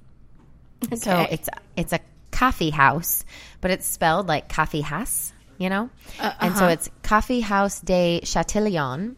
[0.96, 3.24] So it's it's a coffee house,
[3.60, 5.90] but it's spelled like coffee house, you know?
[6.18, 6.72] Uh, and so uh-huh.
[6.72, 9.16] it's Coffee House de Chatillon.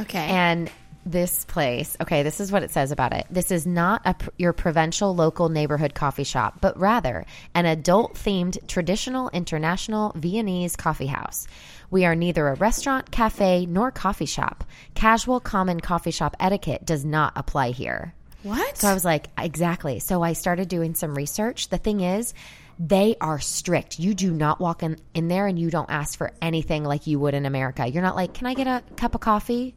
[0.00, 0.26] Okay.
[0.26, 0.70] And
[1.06, 3.26] this place, okay, this is what it says about it.
[3.30, 8.66] This is not a, your provincial local neighborhood coffee shop, but rather an adult themed
[8.66, 11.46] traditional international Viennese coffee house.
[11.90, 14.64] We are neither a restaurant, cafe, nor coffee shop.
[14.94, 18.14] Casual common coffee shop etiquette does not apply here.
[18.42, 18.76] what?
[18.76, 20.00] So I was like, exactly.
[20.00, 21.68] So I started doing some research.
[21.68, 22.34] The thing is,
[22.78, 24.00] they are strict.
[24.00, 27.20] You do not walk in, in there and you don't ask for anything like you
[27.20, 27.86] would in America.
[27.86, 29.74] You're not like, can I get a cup of coffee?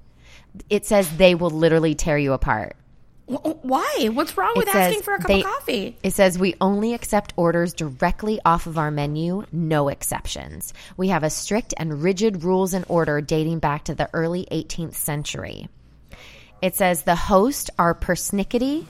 [0.69, 2.75] It says they will literally tear you apart.
[3.27, 4.09] Why?
[4.13, 5.97] What's wrong with It asking for a cup they- of coffee?
[6.01, 10.73] It says we only accept orders directly off of our menu, no exceptions.
[10.95, 14.95] We have a strict and rigid rules and order dating back to the early 18th
[14.95, 15.67] century.
[16.61, 18.85] It says the host are persnickety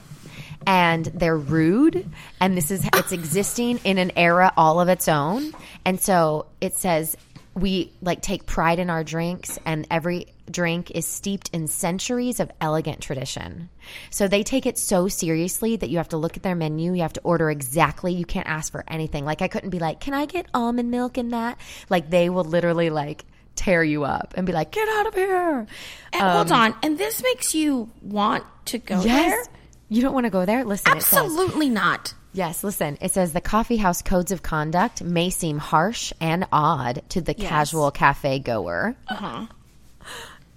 [0.66, 2.08] and they're rude
[2.40, 5.52] and this is it's existing in an era all of its own.
[5.84, 7.16] And so it says
[7.54, 12.50] we like take pride in our drinks and every drink is steeped in centuries of
[12.60, 13.68] elegant tradition.
[14.10, 17.02] So they take it so seriously that you have to look at their menu, you
[17.02, 19.24] have to order exactly, you can't ask for anything.
[19.24, 22.44] Like I couldn't be like, "Can I get almond milk in that?" Like they will
[22.44, 23.24] literally like
[23.54, 25.66] tear you up and be like, "Get out of here."
[26.12, 26.74] And hold on.
[26.82, 29.24] And this makes you want to go there?
[29.24, 29.48] Um, Yes.
[29.90, 30.64] You don't want to go there?
[30.66, 32.12] Listen, it says Absolutely not.
[32.34, 32.98] Yes, listen.
[33.00, 37.32] It says the coffee house codes of conduct may seem harsh and odd to the
[37.32, 38.94] casual cafe goer.
[39.08, 39.46] Uh-huh.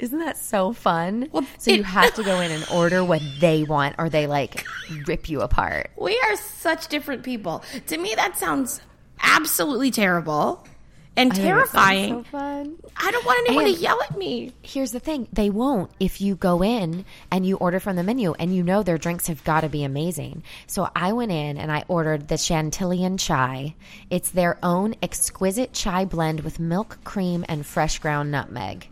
[0.01, 1.29] Isn't that so fun?
[1.31, 4.65] Well, so you have to go in and order what they want, or they like
[5.07, 5.91] rip you apart.
[5.95, 7.63] We are such different people.
[7.87, 8.81] To me, that sounds
[9.21, 10.67] absolutely terrible
[11.15, 12.23] and terrifying.
[12.23, 12.75] So fun.
[12.97, 14.53] I don't want anyone And- to yell at me.
[14.63, 18.33] Here's the thing: they won't if you go in and you order from the menu,
[18.39, 20.41] and you know their drinks have got to be amazing.
[20.65, 23.75] So I went in and I ordered the Chantilly chai.
[24.09, 28.87] It's their own exquisite chai blend with milk, cream, and fresh ground nutmeg.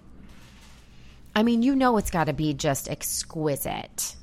[1.39, 4.17] I mean, you know it's got to be just exquisite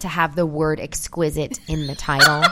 [0.00, 2.42] to have the word exquisite in the title.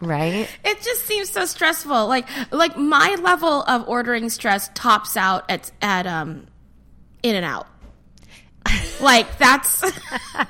[0.00, 0.48] right?
[0.64, 2.08] It just seems so stressful.
[2.08, 6.48] Like like my level of ordering stress tops out at at um
[7.22, 7.68] in and out.
[9.00, 9.84] like that's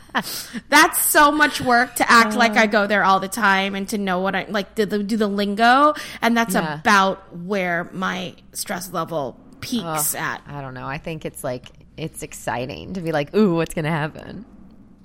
[0.70, 3.98] that's so much work to act like I go there all the time and to
[3.98, 5.92] know what I like do the do the lingo
[6.22, 6.80] and that's Yeah.
[6.80, 10.42] about where my stress level peaks at.
[10.46, 10.86] I don't know.
[10.86, 14.44] I think it's like it's exciting to be like, "Ooh, what's going to happen?"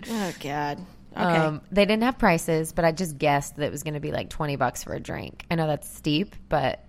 [0.10, 0.80] Oh god.
[1.16, 1.24] Okay.
[1.24, 4.12] Um, they didn't have prices, but I just guessed that it was going to be
[4.12, 5.46] like 20 bucks for a drink.
[5.52, 6.84] I know that's steep, but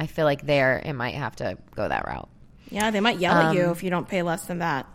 [0.00, 2.28] I feel like there it might have to go that route.
[2.70, 4.86] yeah, they might yell at you um, if you don't pay less than that.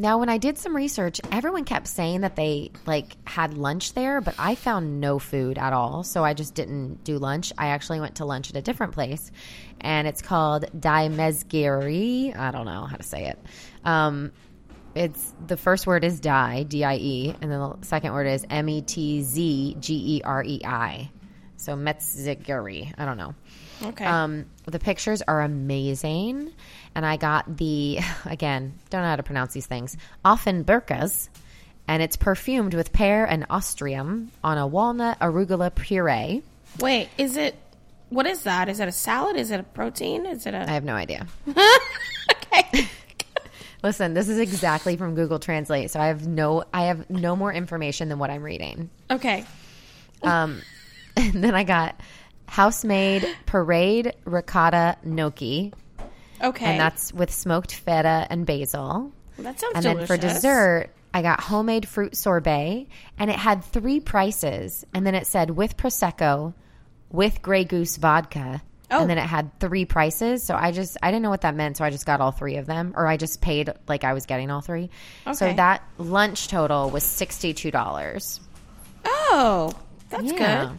[0.00, 4.22] Now, when I did some research, everyone kept saying that they like had lunch there,
[4.22, 6.04] but I found no food at all.
[6.04, 7.52] So I just didn't do lunch.
[7.58, 9.30] I actually went to lunch at a different place,
[9.78, 12.34] and it's called Die Mezgiri.
[12.34, 13.38] I don't know how to say it.
[13.84, 14.32] Um,
[14.94, 18.46] it's the first word is die, D I E, and then the second word is
[18.48, 21.10] M E T Z G E R E I.
[21.60, 22.92] So Metzgeri.
[22.96, 23.34] I don't know.
[23.82, 24.04] Okay.
[24.04, 26.52] Um, the pictures are amazing,
[26.94, 29.96] and I got the again don't know how to pronounce these things.
[30.24, 31.28] Often burkas,
[31.86, 36.42] and it's perfumed with pear and ostrium on a walnut arugula puree.
[36.78, 37.56] Wait, is it
[38.08, 38.68] what is that?
[38.68, 39.36] Is it a salad?
[39.36, 40.26] Is it a protein?
[40.26, 41.26] Is it a I have no idea.
[42.52, 42.88] Okay.
[43.82, 47.52] Listen, this is exactly from Google Translate, so I have no I have no more
[47.52, 48.90] information than what I'm reading.
[49.10, 49.44] Okay.
[50.22, 50.60] Um,
[51.34, 52.00] and then I got
[52.46, 55.72] house made parade ricotta gnocchi,
[56.42, 56.64] Okay.
[56.66, 59.12] and that's with smoked feta and basil.
[59.38, 60.08] that sounds And delicious.
[60.08, 62.86] then for dessert, I got homemade fruit sorbet,
[63.18, 64.84] and it had three prices.
[64.94, 66.54] And then it said with prosecco,
[67.10, 68.62] with Grey Goose vodka,
[68.92, 69.00] Oh.
[69.00, 69.22] and then oh.
[69.22, 70.42] it had three prices.
[70.42, 72.56] So I just I didn't know what that meant, so I just got all three
[72.56, 74.90] of them, or I just paid like I was getting all three.
[75.26, 75.34] Okay.
[75.34, 78.40] So that lunch total was sixty two dollars.
[79.04, 79.72] Oh,
[80.08, 80.70] that's good.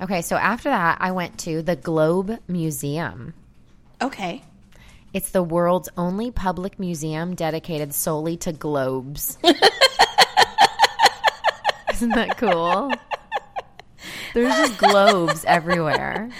[0.00, 3.34] Okay, so after that, I went to the Globe Museum.
[4.00, 4.44] Okay.
[5.12, 9.38] It's the world's only public museum dedicated solely to globes.
[11.92, 12.92] Isn't that cool?
[14.34, 16.30] There's just globes everywhere.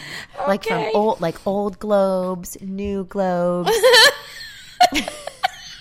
[0.47, 3.73] Like from old like old globes, new globes.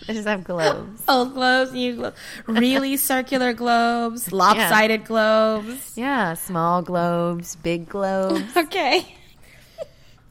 [0.08, 1.02] they just have globes.
[1.08, 5.94] Old globes, new globes, really circular globes, lopsided globes.
[5.98, 8.44] Yeah, small globes, big globes.
[8.58, 9.06] Okay.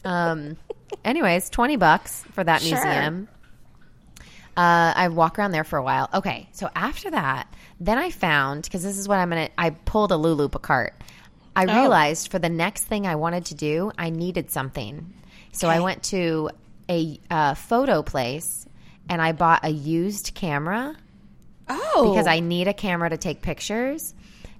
[0.04, 0.56] Um
[1.04, 2.82] anyways, 20 bucks for that Sure.
[2.82, 3.28] museum.
[4.56, 6.08] Uh, I walk around there for a while.
[6.14, 7.46] Okay, so after that,
[7.78, 9.50] then I found because this is what I'm gonna.
[9.58, 10.94] I pulled a Lulu cart.
[11.54, 11.74] I Oh.
[11.82, 15.12] realized for the next thing I wanted to do, I needed something.
[15.52, 16.50] So I went to
[16.88, 18.65] a uh, photo place
[19.08, 20.96] and I bought a used camera
[21.68, 24.14] Oh, because I need a camera to take pictures.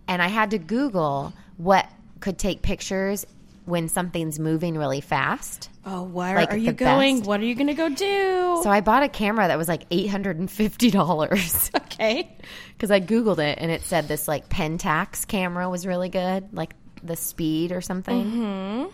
[0.09, 1.89] And I had to Google what
[2.21, 3.27] could take pictures
[3.65, 5.69] when something's moving really fast.
[5.85, 7.19] Oh, where like are you going?
[7.19, 7.29] best.
[7.29, 8.61] What are you going to go do?
[8.63, 12.37] So I bought a camera that was like $850 okay.
[12.75, 16.75] because I Googled it and it said this like Pentax camera was really good, like
[17.03, 18.25] the speed or something.
[18.25, 18.85] Mm-hmm.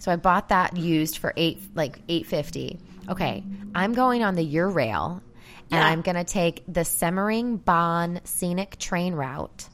[0.00, 3.42] So I bought that used for eight, like 850 Okay,
[3.74, 5.22] I'm going on the Eurail and
[5.70, 5.86] Yeah.
[5.86, 9.68] I'm going to take the Semmering Bonn scenic train route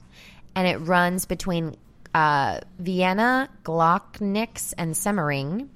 [0.54, 1.76] and it runs between
[2.14, 5.68] uh, Vienna, Gloggnitz, and Semmering.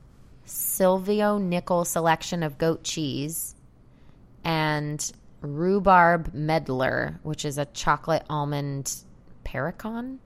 [0.44, 3.54] Silvio Nickol selection of goat cheese,
[4.44, 8.94] and rhubarb medlar, which is a chocolate almond
[9.44, 10.18] pericon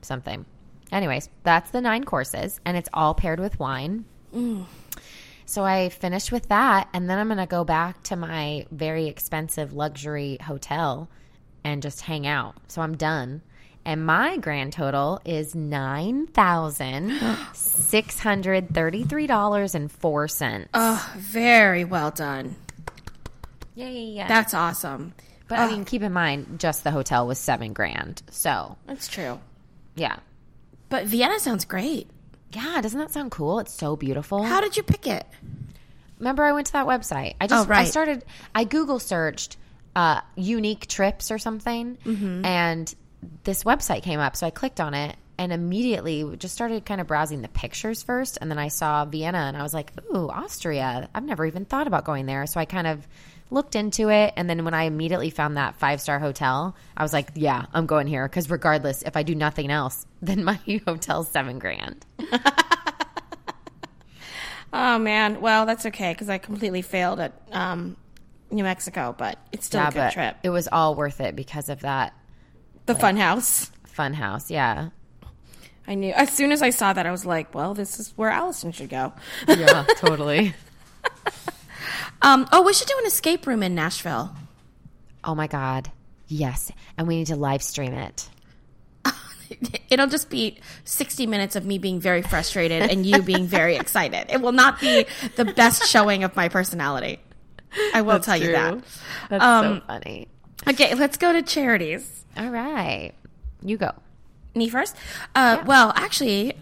[0.00, 0.44] something.
[0.90, 4.04] Anyways, that's the nine courses, and it's all paired with wine.
[5.46, 9.06] So I finished with that, and then I'm going to go back to my very
[9.06, 11.08] expensive luxury hotel
[11.64, 12.54] and just hang out.
[12.68, 13.42] So I'm done.
[13.84, 17.18] And my grand total is nine thousand
[17.52, 20.68] six hundred thirty-three dollars and four cents.
[20.72, 22.54] Oh, very well done.
[23.74, 24.28] yeah, yeah, yeah.
[24.28, 25.14] That's awesome.
[25.48, 28.22] but I mean, keep in mind, just the hotel was seven grand.
[28.30, 29.40] So That's true.
[29.96, 30.16] yeah,
[30.88, 32.08] But Vienna sounds great.
[32.52, 32.80] yeah.
[32.80, 33.58] Doesn't that sound cool?
[33.58, 34.44] It's so beautiful.
[34.44, 35.26] How did you pick it?
[36.20, 37.34] Remember, I went to that website.
[37.40, 37.80] I just Oh, right.
[37.80, 38.24] I started.
[38.54, 39.56] I Google searched
[39.96, 42.44] uh, unique trips or something, Mm-hmm.
[42.44, 42.94] and
[43.44, 44.36] this website came up.
[44.36, 48.38] So I clicked on it and immediately just started kind of browsing the pictures first,
[48.40, 51.08] and then I saw Vienna, and I was like, "Ooh, Austria!
[51.14, 53.06] I've never even thought about going there." So I kind of
[53.50, 57.12] looked into it, and then when I immediately found that five star hotel, I was
[57.12, 61.28] like, "Yeah, I'm going here." Because regardless, if I do nothing else, then my hotel's
[61.28, 62.04] seven grand.
[64.74, 65.42] Oh man.
[65.42, 67.94] Well, that's okay because I completely failed at um,
[68.52, 70.36] New Mexico, but it's still yeah, a good trip.
[70.42, 72.12] it was all worth it because of that
[72.86, 73.70] The fun house.
[73.86, 74.50] fun house.
[74.50, 74.90] Yeah.
[75.88, 78.30] I knew as soon as I saw that, I was like, "Well, this is where
[78.30, 79.12] Allison should go."
[79.48, 80.54] Yeah, totally.
[82.24, 84.32] Um, oh, we should do an escape room in Nashville.
[85.24, 85.90] Oh my god.
[86.28, 86.70] Yes.
[86.96, 88.28] And we need to live stream it.
[89.90, 94.30] It'll just be 60 minutes of me being very frustrated and you being very excited.
[94.30, 97.18] It will not be the best showing of my personality.
[97.94, 98.78] I will tell you that.
[99.30, 100.28] That's Um, so funny.
[100.68, 102.24] Okay, let's go to charities.
[102.36, 103.12] All right.
[103.62, 103.92] You go.
[104.54, 104.96] Me first?
[105.34, 106.54] Uh, Well, actually,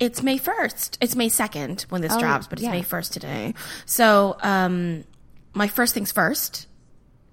[0.00, 0.98] it's May 1st.
[1.00, 2.70] It's May 2nd when this Oh, drops, but it's yeah.
[2.72, 3.54] May 1st today.
[3.86, 5.04] So, um,
[5.54, 6.66] my first things 1st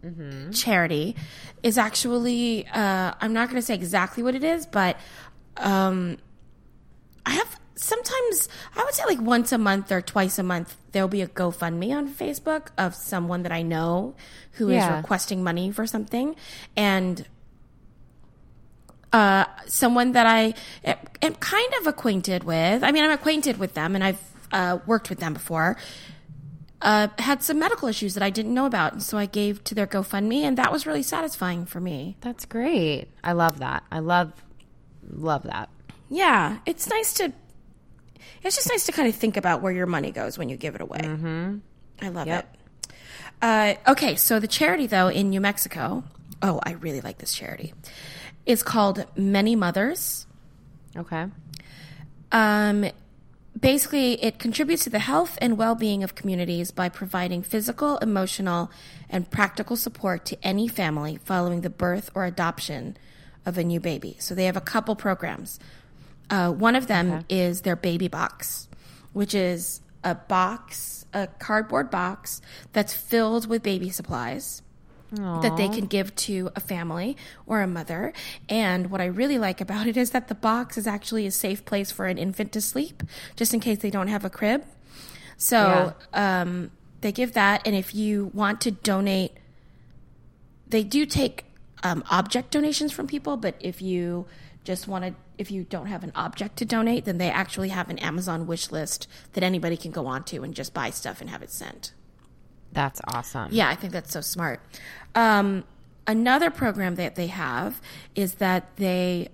[0.06, 0.52] Mm-hmm.
[0.52, 1.16] charity
[1.64, 4.98] is actually, uh, I'm not going to say exactly what it is, but
[5.58, 6.18] um,
[7.26, 11.08] I have sometimes I would say like once a month or twice a month there'll
[11.10, 14.16] be a GoFundMe on Facebook of someone that I know
[14.54, 14.98] who is Yeah.
[14.98, 16.36] requesting money for something,
[16.78, 17.26] and
[19.14, 20.54] uh, someone that I
[20.84, 22.84] am am kind of acquainted with.
[22.84, 24.22] I mean, I'm acquainted with them, and I've
[24.52, 25.78] uh, worked with them before.
[26.82, 29.76] Uh, had some medical issues that I didn't know about, and so I gave to
[29.76, 32.18] their GoFundMe, and that was really satisfying for me.
[32.22, 33.08] That's great.
[33.24, 33.84] I love that.
[33.92, 34.34] I love
[35.10, 35.70] love that.
[36.10, 37.32] Yeah, it's nice to.
[38.44, 40.76] It's just nice to kind of think about where your money goes when you give
[40.76, 41.00] it away.
[41.00, 41.58] Mm-hmm.
[42.02, 42.56] I love Yep.
[42.56, 42.94] it.
[43.42, 46.04] Uh, okay, so the charity though in New Mexico.
[46.42, 47.74] Oh, I really like this charity.
[48.46, 50.26] It's called Many Mothers.
[50.96, 51.26] Okay.
[52.32, 52.86] Um,
[53.60, 58.70] basically, it contributes to the health and well being of communities by providing physical, emotional,
[59.10, 62.98] and practical support to any family following the birth or adoption
[63.46, 64.18] of a new baby.
[64.20, 65.60] So they have a couple programs.
[66.30, 68.68] Uh, one of them is their baby box,
[69.14, 72.42] which is a box, a cardboard box
[72.74, 74.62] that's filled with baby supplies
[75.42, 77.16] that they can give to a family
[77.46, 78.12] or a mother.
[78.50, 81.64] And what I really like about it is that the box is actually a safe
[81.64, 83.04] place for an infant to sleep,
[83.36, 84.66] just in case they don't have a crib.
[85.38, 86.72] So um,
[87.02, 87.66] they give that.
[87.66, 89.32] And if you want to donate,
[90.68, 91.46] they do take
[91.84, 94.26] um, object donations from people, but if you
[94.66, 97.90] just want to, if you don't have an object to donate, then they actually have
[97.90, 101.42] an Amazon wish list that anybody can go onto and just buy stuff and have
[101.42, 101.94] it sent.
[102.74, 103.50] That's awesome.
[103.52, 104.60] Yeah, I think that's so smart.
[105.14, 105.64] Um,
[106.08, 107.80] another program that they have
[108.16, 109.30] is that they,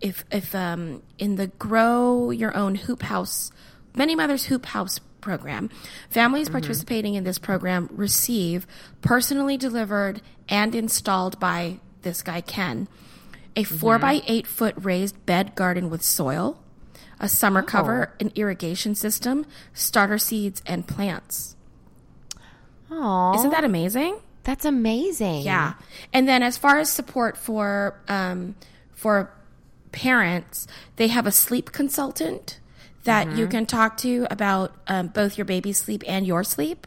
[0.00, 3.52] if if um, in the Grow Your Own Hoop House,
[3.94, 5.68] Many Mothers Hoop House program,
[6.08, 8.66] families participating in this program receive
[9.02, 12.88] personally delivered and installed by this guy Ken
[13.56, 16.62] a four by eight foot raised bed garden with soil,
[17.18, 21.56] a summer cover, an irrigation system, starter seeds, and plants.
[22.90, 23.34] Oh.
[23.34, 24.20] Isn't that amazing?
[24.44, 25.42] that's amazing.
[25.42, 25.74] Yeah.
[26.12, 28.54] And then as far as support for um,
[28.92, 29.32] for
[29.92, 32.58] parents, they have a sleep consultant
[33.04, 36.86] that you can talk to about um, both your baby's sleep and your sleep,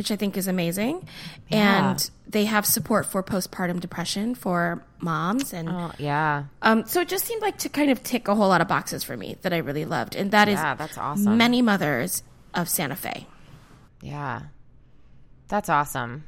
[0.00, 1.06] which I think is amazing.
[1.48, 1.90] Yeah.
[1.90, 6.44] And they have support for postpartum depression for moms and Oh, yeah.
[6.62, 9.04] um, so it just seemed like to kind of tick a whole lot of boxes
[9.04, 10.16] for me that I really loved.
[10.16, 11.36] And that is Yeah, that's awesome.
[11.36, 12.22] many mothers
[12.54, 13.26] of Santa Fe.
[14.00, 14.40] Yeah.
[15.48, 16.24] That's awesome.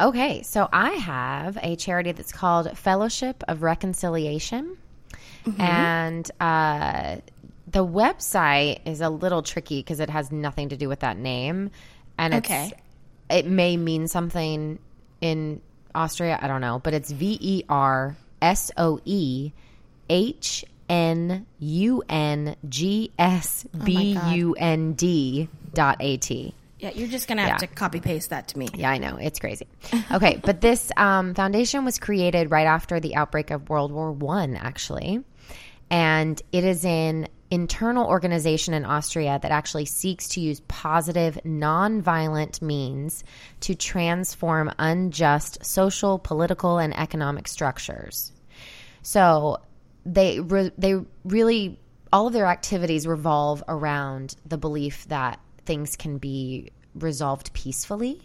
[0.00, 4.76] Okay, so I have a charity that's called Fellowship of Reconciliation.
[5.58, 7.16] And uh,
[7.70, 11.70] the website is a little tricky because it has nothing to do with that name.
[12.18, 12.72] And it's, Okay.
[13.30, 14.78] it may mean something
[15.20, 15.60] in
[15.94, 16.38] Austria.
[16.40, 16.78] I don't know.
[16.82, 19.52] But it's V E R S O E
[20.10, 26.54] H N U N G S B U N D dot A T.
[26.78, 27.56] Yeah, you're just going to have Yeah.
[27.58, 28.68] to copy paste that to me.
[28.74, 29.16] Yeah, I know.
[29.16, 29.68] It's crazy.
[30.10, 34.56] Okay, but this um, foundation was created right after the outbreak of World War One,
[34.56, 35.22] actually.
[35.90, 42.62] And it is an internal organization in Austria that actually seeks to use positive, nonviolent
[42.62, 43.24] means
[43.60, 48.32] to transform unjust social, political, and economic structures.
[49.02, 49.58] So
[50.06, 50.94] they re- they
[51.24, 51.78] really
[52.10, 58.20] all of their activities revolve around the belief that things can be resolved peacefully.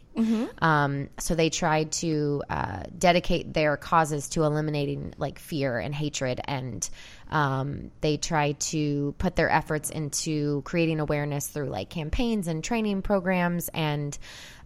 [0.61, 6.41] Um, so they tried to uh, dedicate their causes to eliminating like fear and hatred,
[6.43, 6.89] and
[7.29, 13.01] um, they tried to put their efforts into creating awareness through like campaigns and training
[13.01, 14.17] programs and.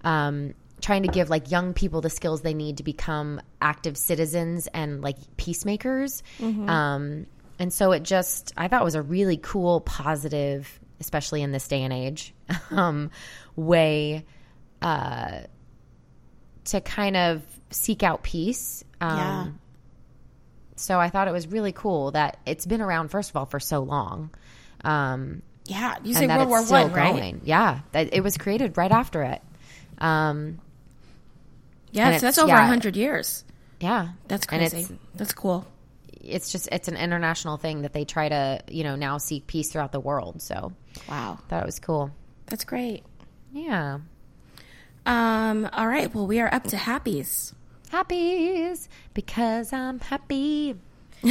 [0.03, 4.65] Um, trying to give like young people the skills they need to become active citizens
[4.73, 6.23] and like peacemakers
[6.67, 7.27] um,
[7.59, 11.83] and so it just i thought was a really cool positive especially in this day
[11.83, 12.33] and age
[12.71, 13.11] um,
[13.57, 14.23] way
[14.81, 15.41] uh,
[16.65, 17.41] to kind of
[17.71, 19.47] seek out peace um, Yeah.
[20.77, 23.59] so i thought it was really cool that it's been around first of all for
[23.59, 24.29] so long
[24.83, 27.13] um, Yeah, you say World War One, right?
[27.13, 27.41] going.
[27.43, 29.41] Yeah, that it was created right after it.
[29.99, 30.57] Um,
[31.91, 32.65] Yeah, so that's over a yeah.
[32.65, 33.45] hundred years.
[33.79, 34.87] yeah, That's crazy.
[35.13, 35.67] That's cool.
[36.23, 39.69] It's just it's an international thing that they try to you know now seek peace
[39.71, 40.41] throughout the world.
[40.41, 40.73] So
[41.09, 42.11] Wow, it was cool.
[42.47, 43.03] that's great.
[43.53, 43.99] Yeah,
[45.05, 46.13] Um, all right.
[46.13, 47.53] Well, we are up to happies.
[47.91, 50.75] happies because I'm happy.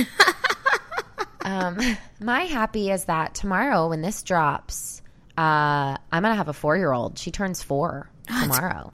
[1.45, 1.79] um,
[2.21, 5.01] my happy is that tomorrow when this drops,
[5.39, 7.19] uh, I'm gonna have a four year old.
[7.19, 8.93] She turns four tomorrow.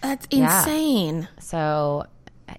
[0.00, 0.58] That's Yeah.
[0.60, 1.28] insane.
[1.40, 2.06] So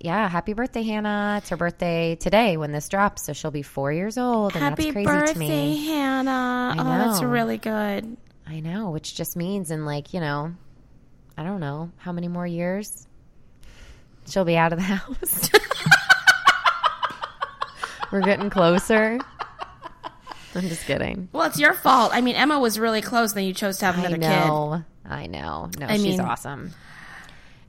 [0.01, 1.35] yeah, happy birthday, Hannah.
[1.39, 4.53] It's her birthday today when this drops, so she'll be four years old.
[4.55, 5.85] And Happy that's crazy birthday, to me.
[5.87, 6.75] Hannah.
[6.77, 8.17] Oh, that's really good.
[8.47, 10.53] I know, which just means in like, you know,
[11.37, 13.07] I don't know, how many more years
[14.27, 15.49] she'll be out of the house.
[18.11, 19.19] We're getting closer.
[20.55, 21.29] I'm just kidding.
[21.31, 22.11] Well, it's your fault.
[22.13, 24.85] I mean, Emma was really close, then you chose to have I another kid.
[25.11, 25.69] I know.
[25.79, 26.71] No, I she's mean- awesome.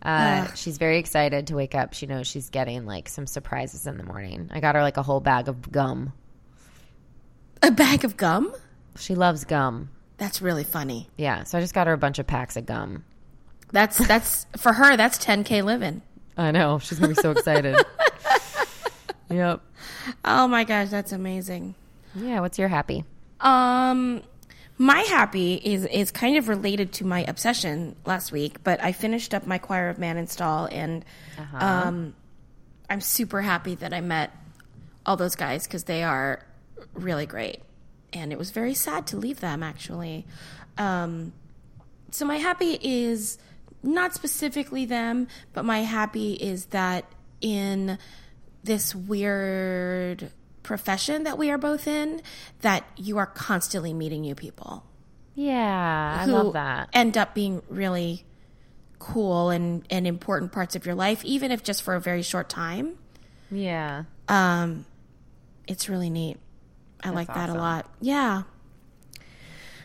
[0.04, 1.94] Uh, she's very excited to wake up.
[1.94, 4.50] She knows she's getting like some surprises in the morning.
[4.52, 6.12] I got her like a whole bag of gum.
[7.62, 8.54] A bag of gum?
[8.98, 9.90] She loves gum.
[10.18, 11.08] That's really funny.
[11.16, 13.04] Yeah, so I just got her a bunch of packs of gum.
[13.72, 14.96] That's that's for her.
[14.96, 16.02] That's 10k living.
[16.36, 16.78] I know.
[16.78, 17.76] She's going to be so excited.
[19.30, 19.60] yep.
[20.24, 21.74] Oh my gosh, that's amazing.
[22.14, 23.04] Yeah, what's your happy?
[23.40, 24.22] Um,
[24.78, 29.32] my happy is is kind of related to my obsession last week, but I finished
[29.34, 31.04] up my Choir of Man install, and
[31.54, 32.14] um,
[32.90, 34.32] I'm super happy that I met
[35.06, 36.44] all those guys because they are
[36.92, 37.62] really great,
[38.12, 40.26] and it was very sad to leave them actually.
[40.76, 41.32] Um,
[42.10, 43.38] so my happy is
[43.82, 47.04] not specifically them, but my happy is that
[47.40, 47.98] in
[48.64, 50.30] this weird
[50.64, 52.20] profession that we are both in,
[52.62, 54.84] that you are constantly meeting new people
[55.36, 56.88] Yeah, I love that.
[56.92, 58.24] end up being really
[58.98, 62.48] cool and, and important parts of your life, even if just for a very short
[62.48, 62.98] time.
[63.50, 64.04] Yeah.
[64.28, 64.86] Um,
[65.68, 66.38] it's really neat.
[67.02, 67.86] I like that a lot.
[68.00, 68.42] Yeah.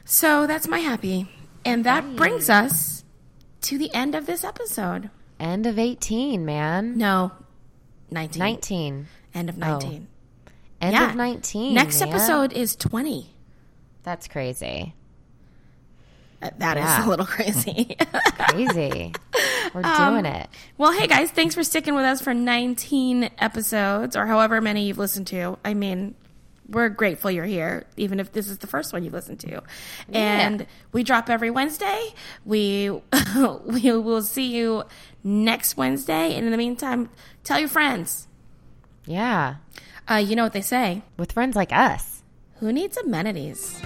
[0.05, 1.27] So that's my happy.
[1.65, 3.03] And that brings us
[3.61, 5.09] to the end of this episode.
[5.39, 6.97] End of 18, man.
[6.97, 7.31] No,
[8.09, 8.39] 19.
[8.39, 9.07] 19.
[9.33, 10.07] End of 19.
[10.81, 11.09] End Yeah.
[11.09, 11.73] of 19.
[11.73, 12.09] Next man.
[12.09, 13.29] episode is 20.
[14.03, 14.93] That's crazy.
[16.41, 17.05] Uh, That is Yeah.
[17.05, 17.97] a little crazy.
[18.49, 19.13] Crazy.
[19.73, 20.49] We're Um, doing it.
[20.77, 24.97] well, hey guys, thanks for sticking with us for 19 episodes or however many you've
[24.97, 25.57] listened to.
[25.65, 26.15] I mean,
[26.69, 29.61] we're grateful you're here, even if this is the first one you've listened to.
[30.13, 32.13] And we drop every Wednesday.
[32.45, 32.89] We
[33.65, 34.83] we will see you
[35.23, 36.35] next Wednesday.
[36.35, 37.09] And in the meantime,
[37.43, 38.27] tell your friends.
[39.05, 39.55] Yeah.
[40.09, 42.23] Uh, you know what they say: With friends like us.
[42.59, 43.79] Who needs amenities?